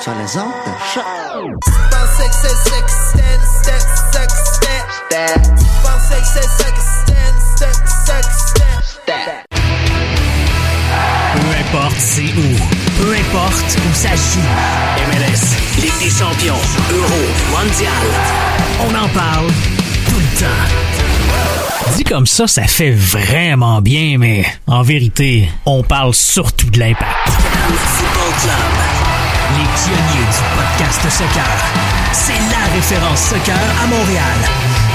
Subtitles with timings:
[0.00, 0.52] sur les ondes.
[11.34, 12.56] Peu importe c'est où,
[12.98, 14.40] peu importe où ça joue.
[15.08, 16.54] MLS, Ligue champions,
[16.92, 17.92] Euro, Mondial.
[18.80, 19.46] On en parle
[20.08, 21.96] tout le temps.
[21.96, 27.28] Dit comme ça, ça fait vraiment bien, mais en vérité, on parle surtout de l'impact.
[27.28, 29.17] Football Club.
[29.56, 31.48] Les pionniers du podcast soccer.
[32.12, 34.38] C'est la référence soccer à Montréal.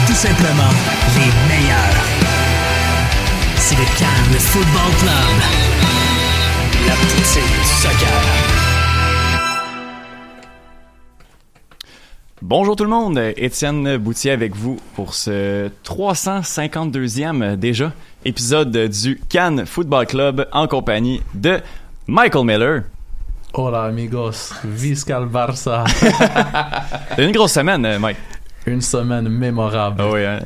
[0.05, 0.71] Tout simplement
[1.15, 1.97] les meilleurs.
[3.57, 5.37] C'est le Cannes Football Club.
[6.87, 8.21] La poutine du soccer.
[12.41, 17.93] Bonjour tout le monde, Étienne Boutier avec vous pour ce 352e déjà
[18.25, 21.59] épisode du Cannes Football Club en compagnie de
[22.07, 22.83] Michael Miller.
[23.55, 25.83] Hola amigos, visca el Barça.
[27.15, 28.17] C'est une grosse semaine, euh, Mike.
[28.65, 29.97] Une semaine mémorable.
[29.99, 30.39] Ah oui, hein?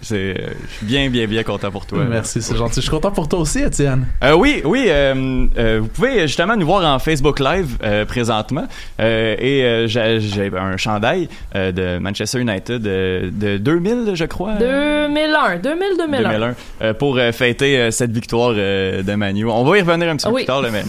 [0.00, 2.04] C'est, euh, je suis bien, bien, bien content pour toi.
[2.08, 2.76] Merci, c'est gentil.
[2.76, 4.06] Je suis content pour toi aussi, Étienne.
[4.22, 4.86] Euh, oui, oui.
[4.88, 8.66] euh, euh, vous pouvez justement nous voir en Facebook Live euh, présentement.
[9.00, 14.54] Euh, et euh, j'ai, j'ai un chandail euh, de Manchester United de 2000, je crois.
[14.54, 16.22] 2001, 2000, 2001.
[16.32, 19.46] 2001 euh, pour euh, fêter euh, cette victoire euh, de Manu.
[19.46, 20.42] On va y revenir un petit Ah peu oui.
[20.42, 20.82] plus tard, là, mais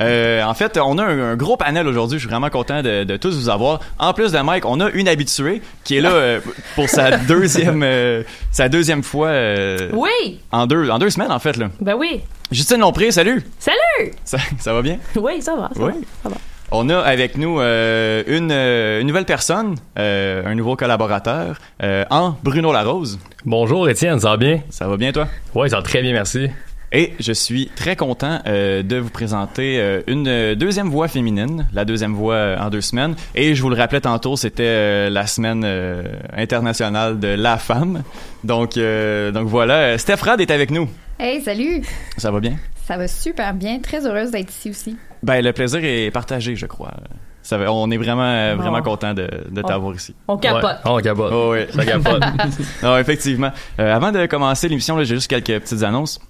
[0.00, 2.18] euh, en fait, on a un, un gros panel aujourd'hui.
[2.18, 3.80] Je suis vraiment content de, de tous vous avoir.
[3.98, 6.40] En plus de Mike, on a une habituée qui est là euh,
[6.74, 11.38] pour sa deuxième euh, sa deuxième fois euh, Oui, en deux en deux semaines en
[11.38, 11.68] fait là.
[11.80, 12.20] ben oui.
[12.50, 13.42] Justine Lompré, salut.
[13.58, 14.12] Salut!
[14.24, 14.98] Ça, ça va bien?
[15.16, 15.70] Oui, ça va.
[15.74, 15.92] Ça Oui.
[15.92, 16.36] va, ça va.
[16.70, 22.04] On a avec nous euh, une, euh, une nouvelle personne, euh, un nouveau collaborateur, euh,
[22.10, 23.18] en Bruno Larose.
[23.44, 24.60] Bonjour Étienne, ça va bien?
[24.70, 25.28] Ça va bien toi?
[25.54, 26.48] Oui, ça va très bien, merci.
[26.92, 31.66] Et je suis très content euh, de vous présenter euh, une euh, deuxième voix féminine,
[31.72, 33.16] la deuxième voix euh, en deux semaines.
[33.34, 36.04] Et je vous le rappelais tantôt, c'était euh, la semaine euh,
[36.36, 38.02] internationale de la femme.
[38.44, 40.88] Donc, euh, donc voilà, Steph Rad est avec nous.
[41.18, 41.82] Hey, salut!
[42.16, 42.54] Ça va bien?
[42.86, 43.80] Ça va super bien.
[43.80, 44.96] Très heureuse d'être ici aussi.
[45.22, 46.92] Ben, le plaisir est partagé, je crois.
[47.42, 48.90] Ça va- on est vraiment, vraiment Bon.
[48.92, 50.14] content de, de t'avoir ici.
[50.28, 50.62] On capote.
[50.64, 50.70] Ouais.
[50.84, 51.32] Oh, on capote.
[51.32, 51.60] Oh, oui.
[51.74, 52.22] Ça capote.
[52.82, 53.50] non, effectivement.
[53.80, 56.20] Euh, avant de commencer l'émission, j'ai juste quelques petites annonces.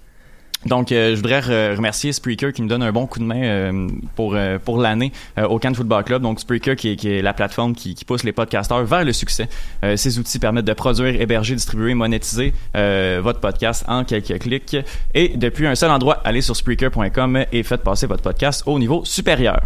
[0.66, 3.42] Donc, euh, je voudrais re- remercier Spreaker qui nous donne un bon coup de main
[3.42, 6.22] euh, pour euh, pour l'année euh, au Cannes Football Club.
[6.22, 9.48] Donc, Spreaker qui est, la plateforme qui, qui pousse les podcasteurs vers le succès.
[9.96, 14.76] Ces outils permettent de produire, héberger, distribuer, monétiser votre podcast en quelques clics.
[15.14, 19.04] Et depuis un seul endroit, allez sur Spreaker.com et faites passer votre podcast au niveau
[19.04, 19.60] supérieur.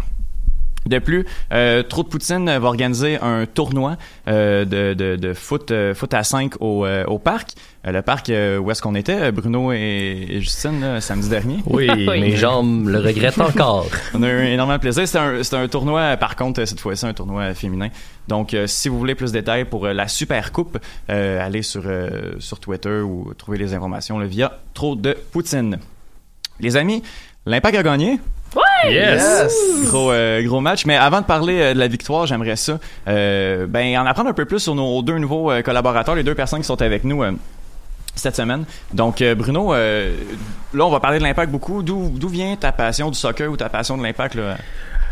[0.85, 3.97] De plus, euh, Trop de Poutine va organiser un tournoi
[4.27, 7.51] euh, de, de, de foot, euh, foot à 5 au, euh, au parc.
[7.85, 11.57] Euh, le parc euh, où est-ce qu'on était, Bruno et, et Justine, là, samedi dernier?
[11.67, 13.87] Oui, mes jambes le regrettent encore.
[14.13, 15.07] On a eu énormément de plaisir.
[15.07, 17.89] C'est un, tournoi, par contre, cette fois-ci, un tournoi féminin.
[18.27, 20.77] Donc, euh, si vous voulez plus de détails pour euh, la Super Coupe,
[21.09, 25.79] euh, allez sur, euh, sur Twitter ou trouver les informations là, via Trop de Poutine.
[26.59, 27.01] Les amis,
[27.45, 28.19] l'Impact a gagné.
[28.87, 29.53] Yes!
[29.85, 30.85] Gros, euh, gros match.
[30.85, 34.33] Mais avant de parler euh, de la victoire, j'aimerais ça, euh, ben, en apprendre un
[34.33, 37.23] peu plus sur nos deux nouveaux euh, collaborateurs, les deux personnes qui sont avec nous.
[37.23, 37.31] euh,
[38.15, 38.65] cette semaine.
[38.93, 40.13] Donc, euh, Bruno, euh,
[40.73, 41.81] là, on va parler de l'impact beaucoup.
[41.83, 44.37] D'où d'où vient ta passion du soccer ou ta passion de l'impact?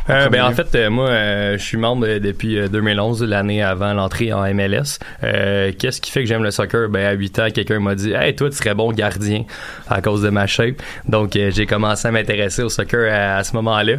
[0.10, 3.62] Euh, ben, en fait, euh, moi, euh, je suis membre euh, depuis euh, 2011, l'année
[3.62, 5.00] avant l'entrée en MLS.
[5.24, 6.88] Euh, Qu'est-ce qui fait que j'aime le soccer?
[6.88, 9.44] Ben, à 8 ans, quelqu'un m'a dit «Hey, toi, tu serais bon gardien
[9.90, 10.76] à cause de ma shape.»
[11.10, 13.96] Donc, euh, j'ai commencé à m'intéresser au soccer à, à ce moment-là.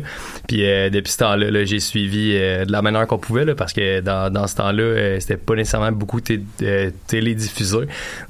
[0.46, 3.54] Puis, euh, depuis ce temps-là, là, j'ai suivi euh, de la manière qu'on pouvait, là,
[3.54, 7.80] parce que dans, dans ce temps-là, euh, c'était pas nécessairement beaucoup té euh, télédiffusé.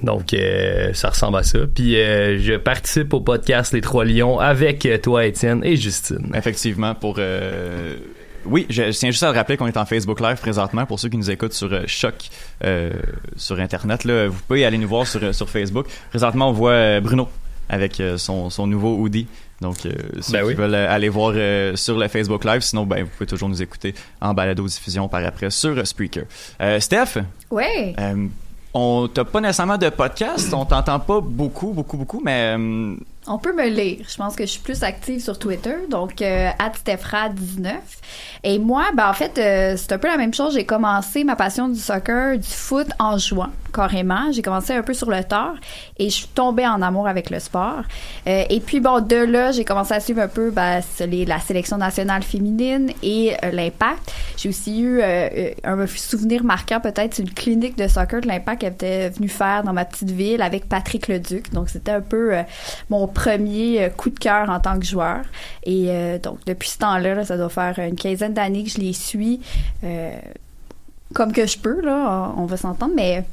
[0.03, 1.61] Donc, euh, ça ressemble à ça.
[1.73, 6.33] Puis, euh, je participe au podcast Les Trois Lions avec euh, toi, Étienne, et Justine.
[6.35, 7.17] Effectivement, pour...
[7.19, 7.67] euh,
[8.47, 10.99] Oui, je, je tiens juste à le rappeler qu'on est en Facebook Live présentement pour
[11.01, 12.15] ceux qui nous écoutent sur euh, Choc
[12.65, 12.93] euh,
[13.37, 14.05] sur Internet.
[14.05, 15.87] Là, vous pouvez aller nous voir sur, euh, sur Facebook.
[16.11, 17.29] Présentement, on voit euh, Bruno
[17.69, 19.27] avec euh, son, son nouveau hoodie.
[19.61, 20.55] Donc, euh, ceux Ben qui oui.
[20.55, 23.61] veulent euh, aller voir euh, sur le Facebook Live, sinon, ben, vous pouvez toujours nous
[23.61, 26.25] écouter en balado-diffusion par après sur euh, Spreaker.
[26.63, 27.19] Euh, Steph,
[27.51, 27.93] Ouais.
[27.99, 28.27] euh,
[28.73, 32.95] on t'a pas nécessairement de podcast, on t'entend pas beaucoup, beaucoup, beaucoup, mais euh,
[33.31, 34.05] On peut me lire.
[34.09, 37.73] Je pense que je suis plus active sur Twitter, donc euh, @stefra19.
[38.45, 40.55] Et moi, ben en fait, euh, c'est un peu la même chose.
[40.55, 44.33] J'ai commencé ma passion du soccer, du foot en jouant carrément.
[44.33, 45.55] J'ai commencé un peu sur le tard
[45.99, 47.83] et je suis tombée en amour avec le sport.
[48.27, 51.39] Euh, et puis bon, de là, j'ai commencé à suivre un peu ben, les- la
[51.39, 54.11] sélection nationale féminine et euh, l'impact.
[54.39, 58.63] J'ai aussi eu euh, euh, un souvenir marquant peut-être, une clinique de soccer que l'impact
[58.63, 61.53] était venu faire dans ma petite ville avec Patrick Leduc.
[61.53, 62.33] Donc c'était un peu
[62.89, 65.21] mon premier euh, coup de cœur en tant que joueur.
[65.65, 68.79] Et euh, donc depuis ce temps-là, là, ça doit faire une quinzaine d'années que je
[68.79, 69.41] les suis
[69.85, 70.11] euh,
[71.15, 73.25] comme que je peux là, on va s'entendre, mais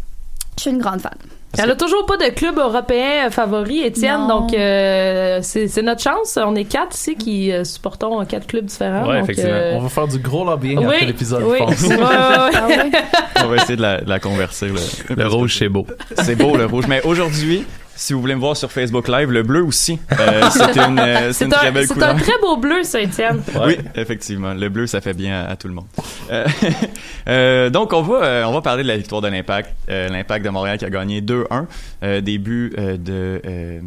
[0.57, 1.11] je suis une grande fan.
[1.57, 4.41] Elle a toujours pas de club européen favori, Étienne, Non.
[4.41, 6.37] donc euh, c'est notre chance.
[6.41, 9.05] On est quatre ici qui euh, supportons quatre clubs différents.
[9.05, 9.51] Donc, effectivement.
[9.53, 11.57] euh, On va faire du gros lobbying Oui, après l'épisode, oui.
[11.59, 11.81] je pense.
[11.87, 12.77] Ouais, ouais, ouais.
[12.91, 12.91] Ouais?
[13.43, 14.67] on va essayer de la, de la converser.
[14.67, 14.81] là.
[15.15, 15.87] Le rouge, c'est beau.
[16.23, 16.85] C'est beau le rouge.
[16.89, 17.63] Mais aujourd'hui,
[17.95, 19.99] si vous voulez me voir sur Facebook Live, le bleu aussi.
[20.19, 23.41] Euh, c'est une, euh, c'est C'est une très un, c'est très beau bleu, ça, Étienne.
[23.65, 24.53] Oui, effectivement.
[24.53, 25.85] Le bleu, ça fait bien à, à tout le monde.
[26.31, 26.45] Euh,
[27.29, 29.73] euh, donc, on va, euh, on va parler de la victoire de l'Impact.
[29.89, 31.65] Euh, L'Impact de Montréal qui a gagné 2-1.
[32.03, 33.79] Euh, début euh, de euh,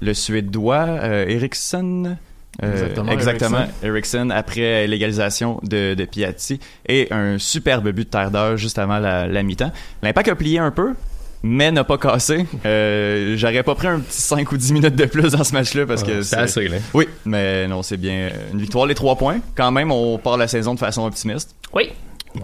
[0.00, 2.16] le Suédois euh, Eriksson.
[2.62, 8.30] Euh, Exactement, exactement, Eriksson après l'égalisation de, de Piatti et un superbe but de terre
[8.30, 9.72] d'heure juste avant la, la mi-temps.
[10.02, 10.92] L'Impact a plié un peu,
[11.42, 12.46] mais n'a pas cassé.
[12.64, 15.86] Euh, J'aurais pas pris un petit 5 ou 10 minutes de plus dans ce match-là
[15.86, 16.76] parce que Ah, c'est assez, là.
[16.94, 18.86] Oui, mais non, c'est bien euh, une victoire.
[18.86, 21.54] Les trois points, quand même, on part la saison de façon optimiste.
[21.74, 21.90] Oui.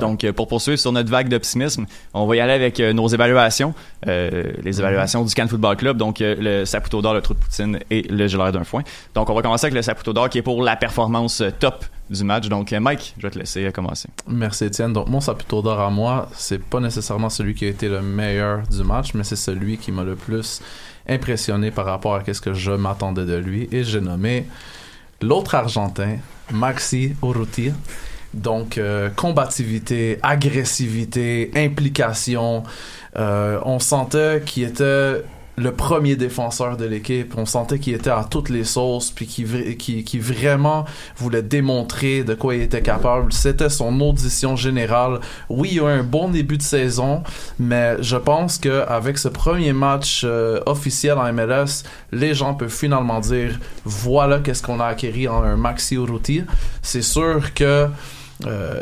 [0.00, 3.08] Donc, euh, pour poursuivre sur notre vague d'optimisme, on va y aller avec euh, nos
[3.08, 3.72] évaluations,
[4.06, 7.38] euh, les évaluations du Cannes Football Club, donc euh, le Saputo d'or, le trou de
[7.38, 8.82] poutine et le geleur d'un foin.
[9.14, 11.86] Donc, on va commencer avec le Saputo d'or qui est pour la performance euh, top
[12.10, 12.48] du match.
[12.48, 14.08] Donc, euh, Mike, je vais te laisser commencer.
[14.26, 14.92] Merci Étienne.
[14.92, 18.62] Donc mon saputo d'or à moi, c'est pas nécessairement celui qui a été le meilleur
[18.68, 20.60] du match, mais c'est celui qui m'a le plus
[21.08, 23.68] impressionné par rapport à ce que je m'attendais de lui.
[23.72, 24.46] Et j'ai nommé
[25.20, 26.16] l'autre Argentin,
[26.50, 27.72] Maxi Urrutia.
[28.34, 32.62] Donc euh, combativité, agressivité, implication.
[33.16, 35.22] Euh, on sentait qu'il était
[35.58, 37.34] le premier défenseur de l'équipe.
[37.36, 40.84] On sentait qu'il était à toutes les sauces, puis qu'il vra- qu'il- qu'il vraiment
[41.16, 43.32] voulait démontrer de quoi il était capable.
[43.32, 45.20] C'était son audition générale.
[45.48, 47.22] Oui, il a eu un bon début de saison,
[47.58, 52.68] mais je pense que avec ce premier match euh, officiel en MLS, les gens peuvent
[52.70, 56.42] finalement dire voilà qu'est-ce qu'on a acquis en un Maxi Urruti.
[56.82, 57.86] C'est sûr que
[58.46, 58.80] euh,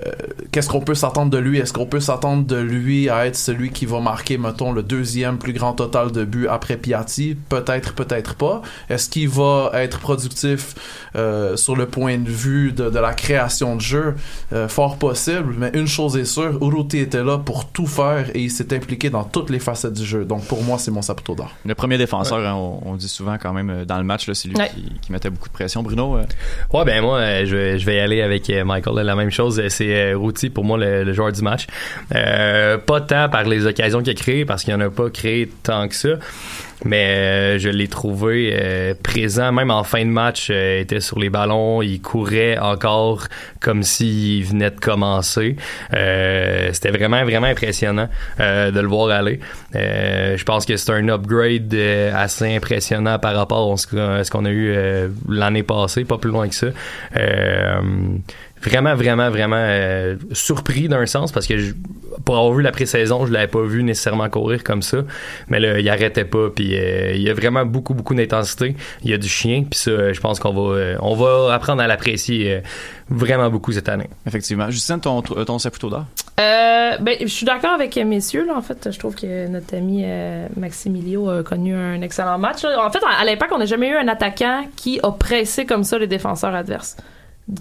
[0.53, 1.59] qu'est-ce qu'on peut s'attendre de lui?
[1.59, 5.39] Est-ce qu'on peut s'attendre de lui à être celui qui va marquer, mettons, le deuxième
[5.39, 7.37] plus grand total de buts après Piatti?
[7.49, 8.61] Peut-être, peut-être pas.
[8.91, 10.75] Est-ce qu'il va être productif
[11.17, 14.15] euh, sur le point de vue de, de la création de jeu?
[14.53, 18.41] Euh, Fort possible, mais une chose est sûre, Uruti était là pour tout faire et
[18.41, 20.25] il s'est impliqué dans toutes les facettes du jeu.
[20.25, 21.53] Donc pour moi, c'est mon Saputo d'or.
[21.65, 24.57] Le premier défenseur, hein, on, on dit souvent quand même dans le match, c'est lui
[24.57, 24.69] Ouais.
[24.75, 25.83] qui, qui mettait beaucoup de pression.
[25.83, 26.25] Bruno, euh,
[26.73, 28.95] Ouais, ben moi, je, vais- je vais y aller avec Michael.
[28.97, 31.67] là, La même chose, euh, c'est euh, Routy pour moi le, joueur du match.
[32.15, 35.49] Euh, pas tant par les occasions qu'il a créées, parce qu'il en a pas créé
[35.63, 36.11] tant que ça.
[36.85, 41.81] Mais je l'ai trouvé présent, même en fin de match, il était sur les ballons,
[41.81, 43.29] il courait encore
[43.61, 45.57] comme s'il venait de commencer.
[45.91, 49.41] C'était vraiment, vraiment impressionnant de le voir aller.
[49.73, 51.75] Je pense que c'est un upgrade
[52.15, 54.77] assez impressionnant par rapport à ce qu'on a eu
[55.31, 56.67] l'année passée, pas plus loin que ça.
[57.17, 57.81] Euh,
[58.67, 61.75] vraiment, vraiment, vraiment euh, surpris d'un sens parce que je-
[62.25, 64.99] pour avoir vu la pré-saison, je l'avais pas vu nécessairement courir comme ça,
[65.49, 66.49] mais là, il arrêtait pas.
[66.55, 68.75] Puis euh, il y a vraiment beaucoup, beaucoup d'intensité.
[69.05, 71.83] Il y a du chien, puis ça, je pense qu'on va, euh, on va apprendre
[71.83, 72.61] à l'apprécier euh,
[73.11, 74.09] vraiment beaucoup cette année.
[74.27, 74.71] Effectivement.
[74.71, 76.05] Justine, ton, ton Saputo d'or?
[76.41, 78.47] Euh, ben, je suis d'accord avec messieurs.
[78.47, 82.63] Là, en fait, je trouve que notre ami euh, Maximilio a connu un excellent match.
[82.63, 82.85] là.
[82.85, 85.85] En fait, à, à l'impact, on n'a jamais eu un attaquant qui a pressé comme
[85.85, 86.97] ça les défenseurs adverses.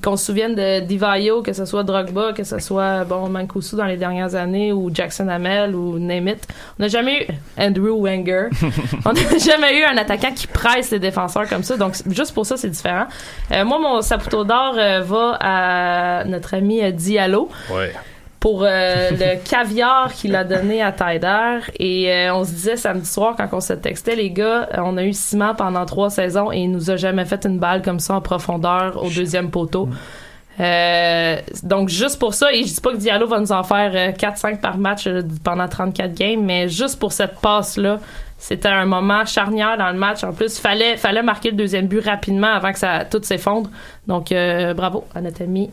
[0.01, 3.85] Qu'on se souvienne de Divayo, que ce soit Drogba, que ce soit bon Mancuso dans
[3.85, 6.47] les dernières années, ou Jackson Hamel, ou name it.
[6.79, 7.27] On n'a jamais eu
[7.61, 8.47] Andrew Wenger.
[9.05, 11.77] on n'a jamais eu un attaquant qui presse les défenseurs comme ça.
[11.77, 13.05] Donc, juste pour ça, c'est différent.
[13.51, 17.93] Euh, moi, mon Saputo d'or euh, va à notre ami euh, Diallo Ouais.
[18.45, 21.61] Pour euh, le caviar qu'il a donné à Tyder.
[21.79, 24.97] Et euh, on se disait samedi soir, quand on se textait, les gars, euh, on
[24.97, 27.99] a eu Ciment pendant trois saisons et il nous a jamais fait une balle comme
[27.99, 29.89] ça en profondeur au deuxième poteau.
[30.59, 33.91] Euh, donc juste pour ça, et je dis pas que Diallo va nous en faire
[33.95, 35.09] euh, 4-5 par match
[35.43, 37.99] pendant 34 games, mais juste pour cette passe-là,
[38.37, 40.23] c'était un moment charnière dans le match.
[40.23, 43.71] En plus, fallait fallait marquer le deuxième but rapidement avant que ça tout s'effondre.
[44.05, 45.71] Donc euh, bravo à notre ami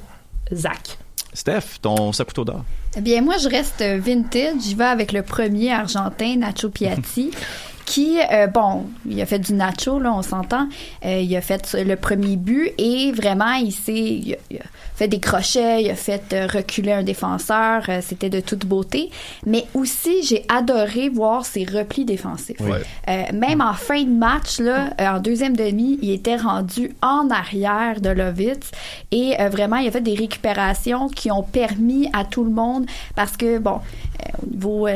[0.52, 0.98] Zach.
[1.34, 2.64] Steph, ton Saputo d'or
[2.96, 4.60] Eh bien, moi, je reste vintage.
[4.62, 7.30] J'y vais avec le premier argentin, Nacho Piatti.
[7.84, 10.68] Qui, euh, bon, il a fait du nacho, là, on s'entend.
[11.04, 14.62] Euh, il a fait le premier but et vraiment, il s'est il a- il a
[15.02, 17.82] fait des crochets, il a fait euh, reculer un défenseur.
[17.88, 19.10] euh, C'était de toute beauté.
[19.46, 22.60] Mais aussi, j'ai adoré voir ses replis défensifs.
[22.60, 22.82] Ouais.
[23.08, 28.00] Euh, même en fin de match, là, en deuxième demi, il était rendu en arrière
[28.00, 28.70] de Lovitz
[29.10, 32.86] et euh, vraiment, il a fait des récupérations qui ont permis à tout le monde
[33.16, 34.88] parce que, bon, euh, au niveau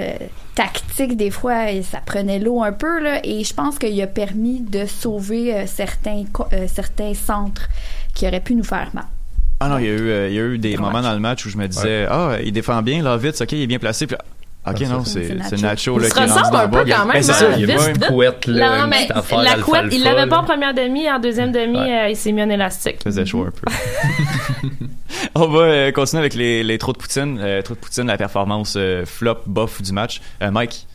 [0.54, 4.60] tactique, des fois, ça prenait l'eau un peu, là, et je pense qu'il a permis
[4.60, 6.24] de sauver certains,
[6.66, 7.68] certains centres
[8.14, 9.04] qui auraient pu nous faire mal.
[9.60, 11.18] Ah non, il y a eu, euh, il y a eu des moments dans le
[11.20, 13.78] match où je me disais, ah, il défend bien, là, vite, ok, il est bien
[13.78, 14.06] placé.
[14.06, 14.16] Puis,
[14.64, 15.56] ah, ok, non, ça, c'est Nacho.
[15.62, 16.96] Nacho Il là, se qui est rendu ressemble dans un le peu bas.
[16.96, 17.50] quand même, Ben, hein, ça.
[17.58, 19.08] Il y a une couette, là, Non, mais
[19.44, 22.04] la couette, il l'avait pas en première demi, en deuxième demi, Ouais.
[22.04, 23.02] euh, il s'est mis en élastique.
[23.02, 23.70] faisait chaud un peu.
[25.34, 27.38] On va euh, continuer avec les, les trous de poutine.
[27.40, 30.20] Euh, trous de poutine, la performance euh, flop, bof du match.
[30.42, 30.86] Euh, Mike,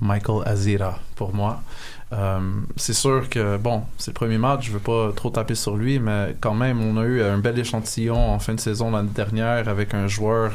[0.00, 1.62] Michael Azira pour moi.
[2.12, 2.40] Euh,
[2.76, 5.98] c'est sûr que bon, c'est le premier match, je veux pas trop taper sur lui,
[5.98, 9.68] mais quand même, on a eu un bel échantillon en fin de saison l'année dernière
[9.68, 10.52] avec un joueur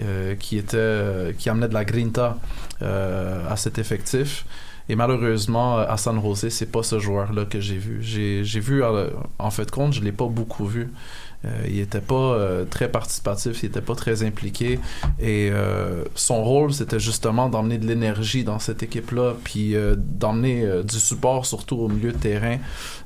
[0.00, 2.36] euh, qui était qui amenait de la grinta
[2.82, 4.44] euh, à cet effectif.
[4.90, 7.98] Et malheureusement, à San Jose, c'est pas ce joueur-là que j'ai vu.
[8.00, 8.82] J'ai vu,
[9.38, 10.90] en fait, compte, je l'ai pas beaucoup vu.
[11.44, 14.80] Euh, il était pas euh, très participatif, il était pas très impliqué
[15.20, 20.98] et euh, son rôle c'était justement d'emmener de l'énergie dans cette équipe-là, puis d'emmener du
[20.98, 22.56] support surtout au milieu de terrain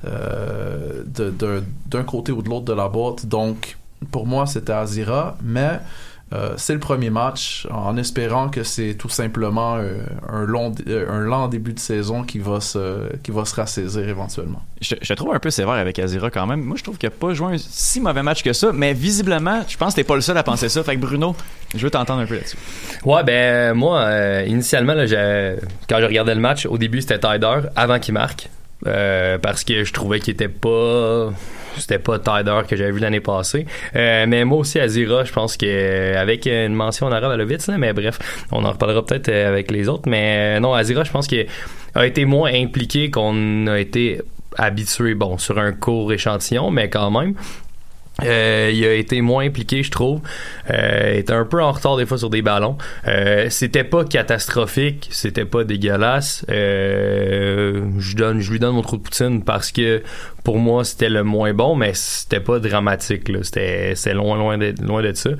[0.05, 3.27] d'un côté ou de l'autre de la boîte.
[3.27, 3.77] Donc
[4.11, 5.81] pour moi c'était Azira, mais
[6.33, 9.99] euh, c'est le premier match en espérant que c'est tout simplement euh,
[10.29, 14.09] un long euh, un lent début de saison qui va se qui va se rassaisir
[14.09, 14.62] éventuellement.
[14.81, 16.61] je, je te trouve un peu sévère avec Azira quand même.
[16.62, 19.62] Moi, je trouve qu'il n'a pas joué un si mauvais match que ça, mais visiblement,
[19.69, 20.83] je pense que t'es pas le seul à penser ça.
[20.83, 21.35] Fait que Bruno,
[21.75, 22.57] je veux t'entendre un peu là-dessus.
[23.05, 25.05] Ouais, ben moi, euh, initialement, là,
[25.89, 28.49] quand je regardais le match, au début, c'était Tyder avant qu'il marque.
[28.87, 31.31] euh, parce que je trouvais qu'il était pas
[31.79, 33.67] c'était pas Tyder que j'avais vu l'année passée.
[33.97, 37.37] Euh, mais moi aussi Azira je pense que euh, avec une mention en arabe à
[37.37, 38.19] Lovitz mais bref
[38.50, 40.09] on en reparlera peut-être euh, avec les autres.
[40.09, 41.47] Mais euh, non Azira je pense qu'il
[41.95, 44.21] a été moins impliqué qu'on a été
[44.59, 47.35] habitué bon sur un court échantillon mais quand même
[48.25, 50.21] Euh, il a été moins impliqué, je trouve.
[50.71, 52.76] Euh, il était un peu en retard des fois sur des ballons.
[53.09, 56.45] Euh, c'était pas catastrophique, c'était pas dégueulasse.
[56.50, 60.02] Euh, je donne, je lui donne mon trou de poutine parce que
[60.45, 63.31] pour moi c'était le moins bon, mais c'était pas dramatique.
[63.43, 65.31] C'était, c'est loin, loin de, loin de ça.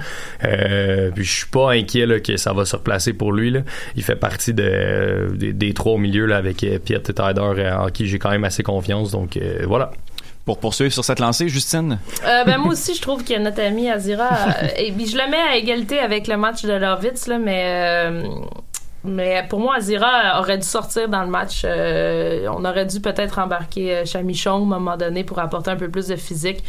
[0.45, 3.51] Euh, puis je suis pas inquiet là, que ça va se replacer pour lui.
[3.51, 3.61] Là.
[3.97, 8.07] Il fait partie de, des, trois au milieu là, avec et Tyler, euh, en qui
[8.07, 9.13] j'ai quand même assez confiance.
[9.13, 9.93] Donc voilà.
[10.45, 11.99] Pour poursuivre sur cette lancée, Justine?
[12.25, 15.31] Euh, ben moi aussi, je trouve que notre ami Azira, euh, et puis je le
[15.31, 18.25] mets à égalité avec le match de Lovitz, là, mais euh,
[19.05, 21.65] mais pour moi, Azira aurait dû sortir dans le match.
[21.65, 26.09] On aurait dû peut-être embarquer Chamichon à un moment donné pour apporter un peu plus
[26.09, 26.63] de physique.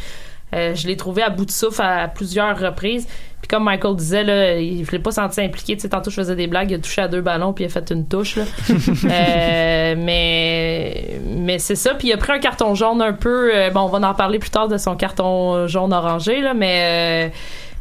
[0.54, 3.06] Euh, je l'ai trouvé à bout de souffle à plusieurs reprises.
[3.40, 5.74] Puis comme Michael disait, là, il, je l'ai pas senti impliqué.
[5.74, 7.66] Tu sais, tantôt je faisais des blagues, il a touché à deux ballons puis il
[7.66, 8.36] a fait une touche.
[8.36, 8.44] Là.
[9.04, 11.94] Euh, mais mais c'est ça.
[11.94, 13.54] Puis il a pris un carton jaune un peu.
[13.54, 17.32] euh, bon, on va en parler plus tard de son carton jaune orangé là, mais.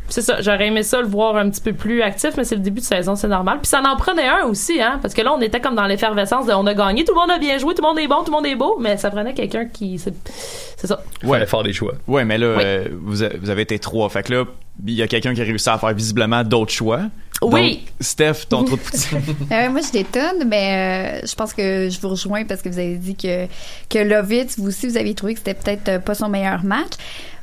[0.09, 2.61] C'est ça, j'aurais aimé ça le voir un petit peu plus actif, mais c'est le
[2.61, 3.59] début de saison, c'est normal.
[3.61, 6.45] Puis ça en prenait un aussi, hein, parce que là, on était comme dans l'effervescence
[6.45, 8.17] de on a gagné, tout le monde a bien joué, tout le monde est bon,
[8.19, 9.97] tout le monde est beau, mais ça prenait quelqu'un qui.
[9.99, 11.01] C'est ça.
[11.23, 11.45] Ouais.
[11.45, 11.93] faire des choix.
[12.07, 12.63] Ouais, mais là, Oui.
[12.65, 14.09] euh, vous, a- vous avez été trois.
[14.09, 14.43] Fait que là,
[14.85, 17.01] il y a quelqu'un qui a réussi à faire visiblement d'autres choix.
[17.43, 17.75] Oui.
[17.77, 19.21] Donc, Steph, ton trou de poutine.
[19.51, 22.79] Euh, moi, je détonne, mais euh, je pense que je vous rejoins parce que vous
[22.79, 23.47] avez dit que,
[23.89, 26.93] que Lovitz, vous aussi, vous avez trouvé que c'était peut-être euh, pas son meilleur match.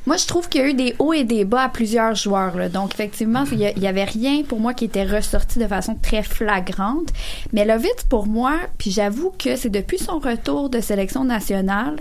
[0.07, 2.57] Moi, je trouve qu'il y a eu des hauts et des bas à plusieurs joueurs.
[2.57, 2.69] là.
[2.69, 6.23] Donc, effectivement, il y, y avait rien pour moi qui était ressorti de façon très
[6.23, 7.09] flagrante.
[7.53, 11.97] Mais Lovitz, pour moi, puis j'avoue que c'est depuis son retour de sélection nationale,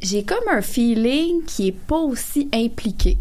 [0.00, 3.18] j'ai comme un feeling qui est pas aussi impliqué.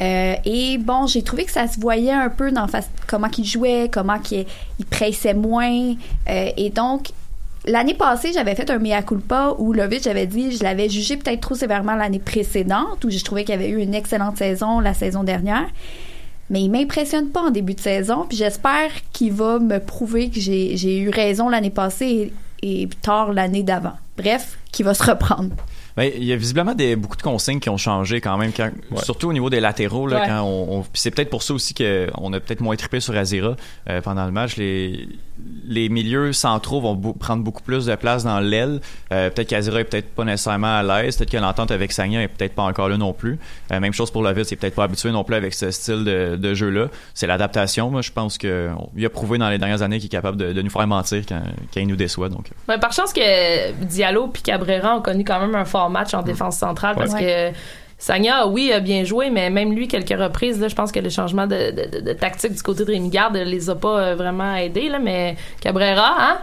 [0.00, 2.66] Euh, et bon, j'ai trouvé que ça se voyait un peu dans
[3.06, 4.46] comment qu'il jouait, comment qu'il
[4.78, 5.94] il pressait moins.
[6.28, 7.10] Euh, et donc,
[7.66, 11.40] l'année passée, j'avais fait un mea culpa où Lovitch avait dit je l'avais jugé peut-être
[11.40, 15.22] trop sévèrement l'année précédente, où je trouvais qu'il avait eu une excellente saison la saison
[15.22, 15.68] dernière.
[16.48, 20.40] Mais il m'impressionne pas en début de saison, puis j'espère qu'il va me prouver que
[20.40, 23.92] j'ai j'ai eu raison l'année passée et, et tard l'année d'avant.
[24.16, 25.50] Bref, qu'il va se reprendre.
[25.96, 28.70] Ben, il y a visiblement des, beaucoup de consignes qui ont changé quand même, quand-
[29.02, 30.06] surtout au niveau des latéraux.
[30.06, 30.26] Là, Ouais.
[30.28, 33.56] quand on, on- c'est peut-être pour ça aussi qu'on a peut-être moins trippé sur Azira
[33.88, 34.56] euh, pendant le match.
[34.56, 35.08] Les,
[35.66, 38.80] les milieux centraux vont prendre beaucoup plus de place dans l'aile.
[39.12, 41.16] Euh, peut-être qu'Azira est peut-être pas nécessairement à l'aise.
[41.16, 43.38] Peut-être que l'entente avec Sagna est peut-être pas encore là non plus.
[43.72, 46.04] Euh, même chose pour Lovitz, il est peut-être pas habitué non plus avec ce style
[46.04, 46.86] de, de jeu-là.
[47.14, 47.88] C'est l'adaptation.
[47.90, 50.62] Moi, je pense qu'il a prouvé dans les dernières années qu'il est capable de, de
[50.62, 51.42] nous faire mentir quand,
[51.72, 52.28] quand il nous déçoit.
[52.28, 56.14] Donc, Ouais, par chance que Diallo puis Cabrera ont connu quand même un fort match
[56.14, 57.52] en défense centrale parce Ouais.
[57.52, 57.58] que
[58.00, 61.10] Sagna, oui, a bien joué, mais même lui, quelques reprises, là, je pense que le
[61.10, 64.14] changement de, de- de- de tactique du côté de Rémi Garde les a pas euh,
[64.16, 66.38] vraiment aidés, là, mais Cabrera, hein?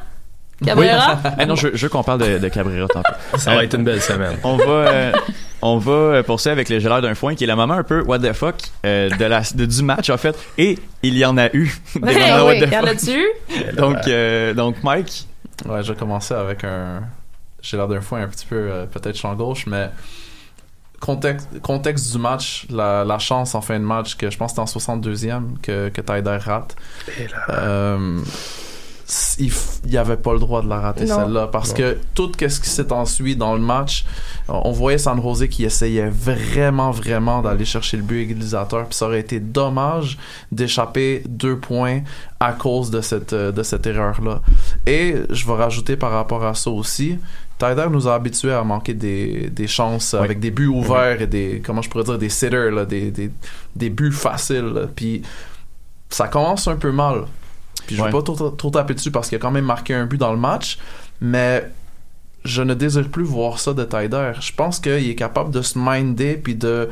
[0.63, 1.19] Cabrera?
[1.37, 3.11] Ah non, je, je veux qu'on parle de, de Cabrera tantôt.
[3.37, 4.37] Ça va être une belle semaine.
[4.43, 5.11] On va, euh,
[5.63, 8.01] on va euh, poursuivre avec le gelard d'un foin, qui est le moment un peu
[8.03, 10.35] what the fuck euh, de la, de- du match, en fait.
[10.59, 11.71] Et il y en a eu.
[11.95, 12.89] des moments what oui, the y en fuck.
[12.89, 13.75] a-tu?
[13.75, 15.25] Donc, euh, donc, Mike?
[15.67, 17.01] Ouais, je vais commencer avec un.
[17.73, 19.89] L'air d'un foin un petit peu, euh, peut-être champ gauche, mais.
[20.99, 24.61] Contexte, contexte du match, la, la chance en fin de match, que je pense que
[24.79, 26.75] c'était en 62e que, que Taider rate.
[27.49, 28.19] Euh,
[29.39, 29.53] il
[29.85, 31.75] il avait pas le droit de la rater celle-là parce Non.
[31.77, 34.03] que tout ce qui s'est ensuite dans le match
[34.49, 39.05] on voyait San Jose qui essayait vraiment vraiment d'aller chercher le but égalisateur puis ça
[39.05, 40.17] aurait été dommage
[40.51, 42.01] d'échapper deux points
[42.41, 44.41] à cause de cette euh, de cette erreur là
[44.85, 47.17] et je vais rajouter par rapport à ça aussi
[47.57, 50.23] Tyler nous a habitués à manquer des, des chances Oui.
[50.23, 53.31] avec des buts ouverts et des comment je pourrais dire des sitters là, des, des,
[53.75, 54.81] des buts faciles là.
[54.95, 55.23] puis
[56.09, 57.25] ça commence un peu mal
[57.85, 58.07] puis je Ouais.
[58.09, 60.31] vais pas trop, trop taper dessus parce qu'il a quand même marqué un but dans
[60.33, 60.77] le match,
[61.21, 61.69] mais
[62.45, 64.31] je ne désire plus voir ça de Tyder.
[64.39, 66.87] Je pense qu'il est capable de se minder puis de,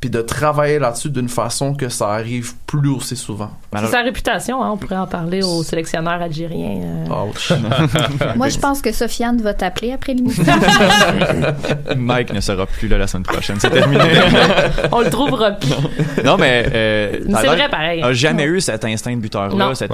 [0.00, 3.50] puis de travailler là-dessus d'une façon que ça arrive plus aussi souvent.
[3.74, 6.82] C'est sa réputation, hein, on pourrait en parler au sélectionneur algérien.
[7.10, 7.24] euh.
[7.30, 7.52] Ouch.
[8.36, 10.44] Moi, je pense que Sofiane va t'appeler après l'émission.
[11.96, 13.56] Mike ne sera plus là la semaine prochaine.
[13.60, 14.04] C'est terminé.
[14.92, 15.70] On le trouvera plus.
[16.24, 16.66] non, mais.
[16.72, 18.02] euh, Mais c'est vrai, pareil.
[18.02, 19.92] A jamais eu cet instinct de buteur-là, cette.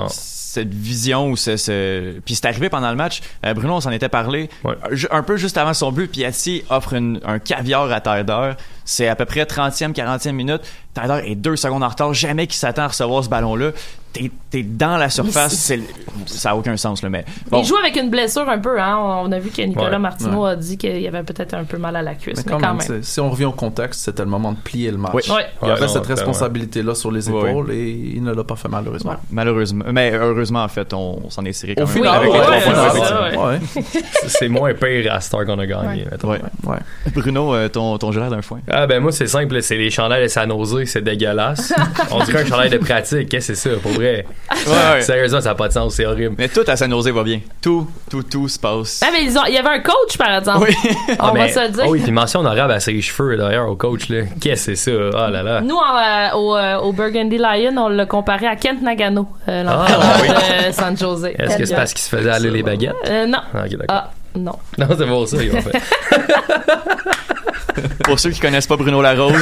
[0.54, 3.20] Cette vision ou ce, ce- Puis c'est arrivé pendant le match.
[3.44, 4.48] Euh, Bruno, on s'en était parlé.
[4.92, 8.52] Ju- Un peu juste avant son but, Piatti offre une- un caviar à Tyler.
[8.84, 10.62] C'est à peu près 30e, 40e minute.
[10.94, 12.14] Tyler est deux secondes en retard.
[12.14, 13.70] Jamais qu'il s'attend à recevoir ce ballon-là.
[14.14, 15.81] T'es t'es dans la surface, c'est
[16.27, 17.61] ça a aucun sens là, mais bon.
[17.61, 18.96] Il joue avec une blessure un peu, hein.
[18.98, 19.98] On a vu que Nicolas Ouais.
[19.98, 20.50] Martineau Ouais.
[20.53, 23.03] a dit qu'il avait peut-être un peu mal à la cuisse, Mais mais quand, même,
[23.03, 25.12] si on revient au contexte, c'était le moment de plier le match.
[25.12, 25.22] Oui.
[25.29, 25.46] Ouais.
[25.62, 27.50] Il avait non, cette responsabilité-là sur les Ouais.
[27.50, 29.16] épaules et il ne l'a pas fait malheureusement.
[29.31, 32.33] Malheureusement, mais heureusement en fait, on, on s'en est tiré quand Au même final, avec
[32.33, 33.83] les ouais, trois ouais, points.
[34.29, 36.05] c'est moins pire à Star qu'on a gagné.
[36.05, 36.09] Ouais.
[36.11, 36.31] mettons.
[36.31, 36.79] Ouais.
[37.12, 38.61] Bruno, euh, ton, ton d'un foin.
[38.70, 41.72] Ah ben moi c'est simple, c'est les chandails de San Jose, c'est dégueulasse.
[42.12, 43.77] On dirait un chandail de pratique, qu'est-ce que c'est ça?
[43.81, 44.26] Pour vrai?
[44.94, 45.00] ouais.
[45.02, 46.34] Sérieusement, ça n'a pas de sens, c'est horrible.
[46.38, 47.40] Mais tout à San Jose va bien.
[47.62, 49.00] Tout, tout, tout se passe.
[49.04, 50.66] Ah, mais ils ont- il y avait un coach, par exemple.
[50.68, 50.76] Oui.
[51.10, 51.82] On Ah, va mais- se le dire.
[51.86, 54.22] Ah oui, puis mention honorable à ses cheveux d'ailleurs au coach là.
[54.40, 55.18] Qu'est-ce que c'est ça?
[55.18, 55.60] Ah là là.
[55.60, 59.64] Nous, en, euh, au, euh, au Burgundy Lion, on l'a comparé à Kent Nagano, euh,
[59.66, 59.86] Ah,
[60.22, 60.28] oui.
[60.68, 61.26] de San Jose.
[61.38, 62.94] Est-ce que c'est parce qu'il se faisait aller les baguettes?
[63.08, 63.38] Euh, non.
[63.54, 63.84] Ah, d'accord.
[63.88, 64.52] Ah, non.
[64.78, 65.72] Non, c'est pour ça, ils ont fait.
[68.04, 69.34] Pour ceux qui connaissent pas Bruno Larose,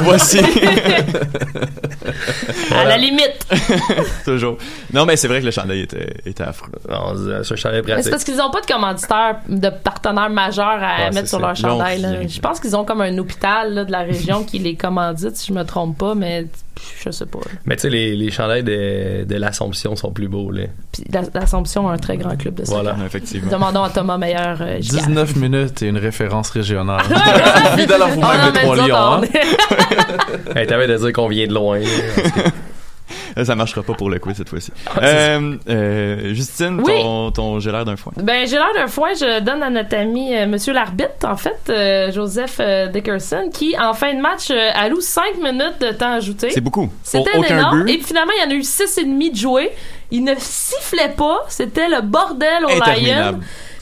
[0.00, 0.38] voici.
[2.74, 3.46] À la limite.
[4.24, 4.56] Toujours.
[4.92, 6.70] Non, mais c'est vrai que le chandail était, était affreux.
[6.88, 10.66] Non, c'est un chandail Mais C'est parce qu'ils n'ont pas de commanditaire, de partenaire majeur
[10.82, 11.42] à Ouais, mettre sur ça.
[11.46, 12.00] leur ont chandail.
[12.00, 12.26] là.
[12.26, 15.48] Je pense qu'ils ont comme un hôpital là, de la région qui les commandite, si
[15.48, 16.46] je me trompe pas, mais
[17.04, 17.38] je sais pas.
[17.38, 17.50] là.
[17.64, 20.64] Mais tu sais, les, les chandails de, de l'Assomption sont plus beaux, là.
[20.92, 22.72] Puis la- l'Assomption a un très grand club de ça.
[22.74, 22.96] Voilà.
[23.04, 23.50] Effectivement.
[23.50, 24.36] Demandons à Thomas Meyer.
[24.60, 25.06] euh, Gigard.
[25.08, 27.02] 19 minutes et une référence régionale.
[27.14, 28.96] Ah, Fidèle à vous-même, non, les mais trois nous autres, lions.
[28.96, 30.54] on hein.
[30.54, 31.78] est- Hey, T'avais de dire qu'on vient de loin.
[31.78, 31.86] là.
[33.38, 34.72] Euh, Ça marchera pas pour le quiz cette fois-ci.
[34.94, 36.92] Ah, Euh, euh, Justine, Oui.
[37.02, 38.12] ton, ton j'ai l'air d'un foin.
[38.16, 39.10] Ben, j'ai l'air d'un foin.
[39.14, 43.74] Je donne à notre ami euh, Monsieur l'arbitre, en fait, euh, Joseph euh, Dickerson, qui,
[43.78, 46.50] en fin de match, euh, alloue 5 minutes de temps ajouté.
[46.50, 46.90] C'est beaucoup.
[47.02, 47.84] C'était Pour aucun énorme.
[47.84, 47.92] but.
[47.92, 49.70] Et puis finalement, il y en a eu 6 et demi de jouer.
[50.10, 51.38] Il ne sifflait pas.
[51.48, 53.40] C'était le bordel au Lion.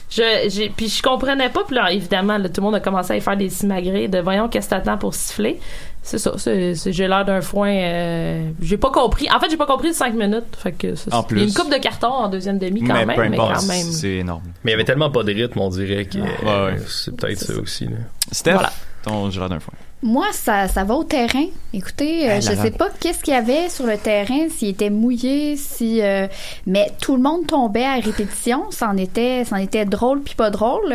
[0.09, 1.61] Je, j'ai, puis je comprenais pas.
[1.65, 4.19] Puis là, évidemment, là, tout le monde a commencé à y faire des simagrées de
[4.19, 5.57] voyons qu'est-ce que t'attends pour siffler?
[6.03, 6.33] C'est ça.
[6.37, 7.69] C'est, c'est- j'ai l'air d'un foin.
[7.69, 9.27] euh, j'ai pas compris.
[9.33, 10.55] En fait, j'ai pas compris de 5 minutes.
[10.57, 11.61] Fait que ça, En c'est- Il y a une plus.
[11.61, 13.15] coupe de carton en deuxième demi quand mais même.
[13.15, 13.85] peu mais importe, quand même.
[13.91, 14.41] c'est énorme.
[14.63, 16.79] Mais il y avait tellement pas de rythme, on dirait que Ouais, ouais.
[16.87, 17.85] c'est peut-être ça aussi.
[17.85, 17.91] Là.
[18.31, 18.71] Steph, Voilà.
[19.03, 19.73] ton j'ai l'air d'un foin.
[20.03, 21.45] Moi, ça, ça va au terrain.
[21.73, 25.55] Écoutez, euh, je sais pas qu'est-ce qu'il y avait sur le terrain, s'il était mouillé,
[25.55, 26.25] si, euh,
[26.65, 28.63] mais tout le monde tombait à répétition.
[28.71, 30.91] C'en était, c'en était drôle puis pas drôle.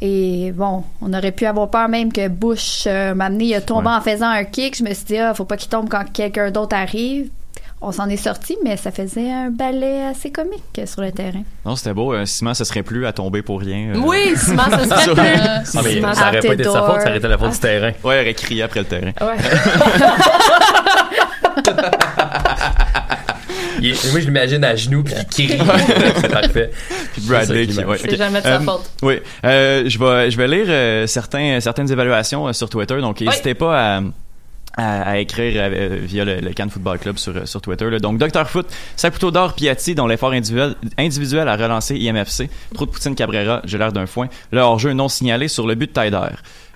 [0.00, 3.60] Et bon, on aurait pu avoir peur même que Bush euh, m'a amené, il a
[3.60, 3.94] tombé Ouais.
[3.94, 4.76] en faisant un kick.
[4.78, 7.28] Je me suis dit, ah, faut pas qu'il tombe quand quelqu'un d'autre arrive.
[7.82, 11.42] On s'en est sorti, mais ça faisait un ballet assez comique sur le terrain.
[11.64, 12.12] Non, c'était beau.
[12.12, 13.94] Euh, Simon, ça serait plus à tomber pour rien.
[13.94, 13.98] euh.
[14.04, 15.40] Oui, Simon, ça serait plus.
[15.78, 17.52] Ah, mais Simon, ça aurait pas été de sa faute, ça aurait été la faute
[17.52, 17.92] du terrain.
[18.04, 19.12] Ouais, il aurait crié après le terrain.
[19.22, 19.36] Ouais.
[23.80, 25.58] Il est- moi, je l'imagine à genoux puis il crie.
[26.20, 26.70] c'est parfait.
[27.12, 27.76] Puis Bradley qui.
[27.76, 28.90] qui ouais, C'est jamais de sa Euh, faute.
[29.02, 29.14] Oui,
[29.44, 33.00] euh, je vais je vais lire euh, certains certaines évaluations euh, sur Twitter.
[33.00, 34.00] Donc n'hésitez pas à
[34.76, 37.90] à, à écrire euh, via le, le Cannes Football Club sur, euh, sur Twitter.
[37.90, 37.98] là.
[37.98, 42.48] Donc, Dr Foot, Saputo d'or Piatti, dont l'effort individuel, individuel a relancé IMFC.
[42.72, 44.28] Trop de Poutine Cabrera, j'ai l'air d'un foin.
[44.52, 46.28] Le hors-jeu non signalé sur le but de Taider.